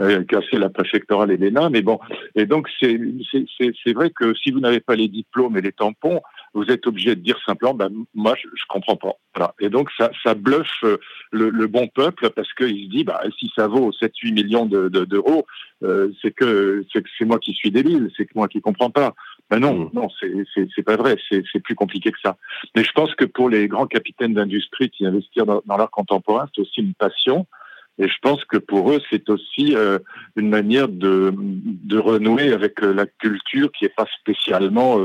euh, 0.00 0.22
casser 0.24 0.58
la 0.58 0.68
préfectorale 0.68 1.32
et 1.32 1.36
l'ENA, 1.36 1.70
mais 1.70 1.82
bon. 1.82 1.98
Et 2.36 2.46
donc 2.46 2.68
c'est 2.80 3.00
c'est 3.58 3.92
vrai 3.92 4.10
que 4.10 4.34
si 4.34 4.52
vous 4.52 4.60
n'avez 4.60 4.80
pas 4.80 4.94
les 4.94 5.08
diplômes 5.08 5.56
et 5.56 5.60
les 5.60 5.72
tampons, 5.72 6.20
vous 6.58 6.70
êtes 6.70 6.86
obligé 6.86 7.14
de 7.14 7.20
dire 7.20 7.38
simplement, 7.46 7.74
ben, 7.74 7.90
moi, 8.14 8.34
je, 8.36 8.48
je 8.54 8.64
comprends 8.68 8.96
pas. 8.96 9.14
Voilà. 9.34 9.54
Et 9.60 9.68
donc, 9.68 9.90
ça, 9.96 10.10
ça 10.22 10.34
bluffe 10.34 10.84
euh, 10.84 10.98
le, 11.30 11.50
le 11.50 11.66
bon 11.66 11.88
peuple 11.88 12.30
parce 12.30 12.52
qu'il 12.54 12.84
se 12.84 12.90
dit, 12.90 13.04
bah, 13.04 13.20
si 13.38 13.50
ça 13.54 13.66
vaut 13.68 13.90
7-8 13.92 14.32
millions 14.32 14.66
d'euros, 14.66 15.46
de, 15.80 15.86
euh, 15.86 16.12
c'est 16.20 16.32
que 16.32 16.84
c'est 16.92 17.24
moi 17.24 17.38
qui 17.38 17.52
suis 17.54 17.70
débile, 17.70 18.10
c'est 18.16 18.26
que 18.26 18.32
moi 18.34 18.48
qui 18.48 18.60
comprends 18.60 18.90
pas. 18.90 19.14
Ben 19.50 19.60
non, 19.60 19.74
mm. 19.74 19.90
non, 19.94 20.08
c'est 20.20 20.82
pas 20.82 20.96
vrai. 20.96 21.16
C'est 21.30 21.60
plus 21.60 21.74
compliqué 21.74 22.10
que 22.10 22.20
ça. 22.22 22.36
Mais 22.76 22.84
je 22.84 22.92
pense 22.92 23.14
que 23.14 23.24
pour 23.24 23.48
les 23.48 23.68
grands 23.68 23.86
capitaines 23.86 24.34
d'industrie 24.34 24.90
qui 24.90 25.06
investissent 25.06 25.44
dans, 25.44 25.62
dans 25.64 25.76
l'art 25.76 25.90
contemporain, 25.90 26.46
c'est 26.54 26.60
aussi 26.60 26.80
une 26.80 26.94
passion. 26.94 27.46
Et 27.98 28.08
je 28.08 28.14
pense 28.22 28.44
que 28.44 28.58
pour 28.58 28.92
eux, 28.92 29.00
c'est 29.10 29.28
aussi 29.28 29.74
euh, 29.74 29.98
une 30.36 30.48
manière 30.48 30.88
de, 30.88 31.34
de 31.36 31.98
renouer 31.98 32.52
avec 32.52 32.82
euh, 32.82 32.94
la 32.94 33.06
culture 33.06 33.70
qui 33.72 33.84
n'est 33.84 33.94
pas 33.96 34.06
spécialement 34.20 35.00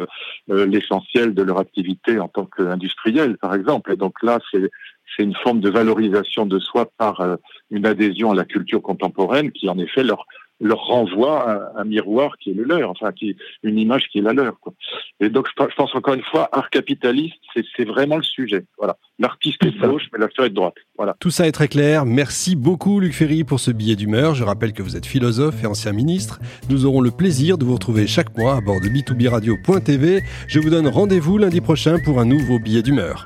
euh, 0.50 0.66
l'essentiel 0.66 1.34
de 1.34 1.42
leur 1.42 1.60
activité 1.60 2.20
en 2.20 2.28
tant 2.28 2.46
qu'industriel, 2.46 3.38
par 3.38 3.56
exemple. 3.56 3.92
Et 3.94 3.96
donc 3.96 4.22
là, 4.22 4.40
c'est 4.52 4.70
c'est 5.16 5.24
une 5.24 5.36
forme 5.36 5.60
de 5.60 5.70
valorisation 5.70 6.48
de 6.48 6.58
soi 6.58 6.90
par 6.98 7.22
une 7.70 7.86
adhésion 7.86 8.32
à 8.32 8.36
la 8.36 8.46
culture 8.46 8.82
contemporaine 8.82 9.52
qui, 9.52 9.70
en 9.70 9.78
effet, 9.78 10.04
leur 10.04 10.26
leur 10.64 10.86
renvoie 10.86 11.72
un, 11.76 11.84
miroir 11.84 12.38
qui 12.38 12.52
est 12.52 12.54
le 12.54 12.64
leur, 12.64 12.90
enfin 12.90 13.12
qui 13.12 13.36
une 13.64 13.78
image 13.78 14.08
qui 14.12 14.20
est 14.20 14.22
la 14.22 14.34
leur. 14.34 14.60
Quoi. 14.60 14.74
Et 15.20 15.30
donc 15.30 15.48
je, 15.48 15.76
pense 15.76 15.96
encore 15.96 16.14
une 16.14 16.24
fois, 16.24 16.50
art 16.52 16.70
capitaliste, 16.70 17.36
c'est 17.76 17.86
vraiment 17.86 18.18
le 18.18 18.24
sujet. 18.24 18.66
Voilà, 18.78 18.98
l'artiste 19.20 19.64
est 19.66 19.72
de 19.72 19.88
gauche, 19.88 20.04
mais 20.12 20.20
l'acteur 20.20 20.46
est 20.46 20.50
de 20.50 20.56
droite. 20.56 20.76
Voilà. 20.98 21.16
Tout 21.20 21.30
ça 21.30 21.48
est 21.48 21.52
très 21.52 21.68
clair. 21.68 22.06
Merci 22.06 22.56
beaucoup 22.56 23.00
Luc 23.00 23.14
Ferry 23.14 23.44
pour 23.44 23.60
ce 23.60 23.72
billet 23.72 23.96
d'humeur. 23.96 24.36
Je 24.36 24.44
rappelle 24.44 24.74
que 24.74 24.82
vous 24.82 24.96
êtes 24.96 25.06
philosophe 25.06 25.64
et 25.64 25.68
ancien 25.68 25.92
ministre. 25.92 26.40
Nous 26.70 26.86
aurons 26.86 27.02
le 27.02 27.12
plaisir 27.12 27.58
de 27.58 27.66
vous 27.66 27.74
retrouver 27.74 28.08
chaque 28.08 28.36
mois 28.38 28.56
à 28.56 28.62
bord 28.62 28.80
de 28.80 28.88
b2b 28.88 29.30
radio.tv. 29.30 30.22
Je 30.48 30.60
vous 30.60 30.70
donne 30.70 30.88
rendez-vous 30.88 31.38
lundi 31.38 31.62
prochain 31.62 31.98
pour 32.04 32.20
un 32.20 32.26
nouveau 32.26 32.60
billet 32.60 32.82
d'humeur. 32.82 33.26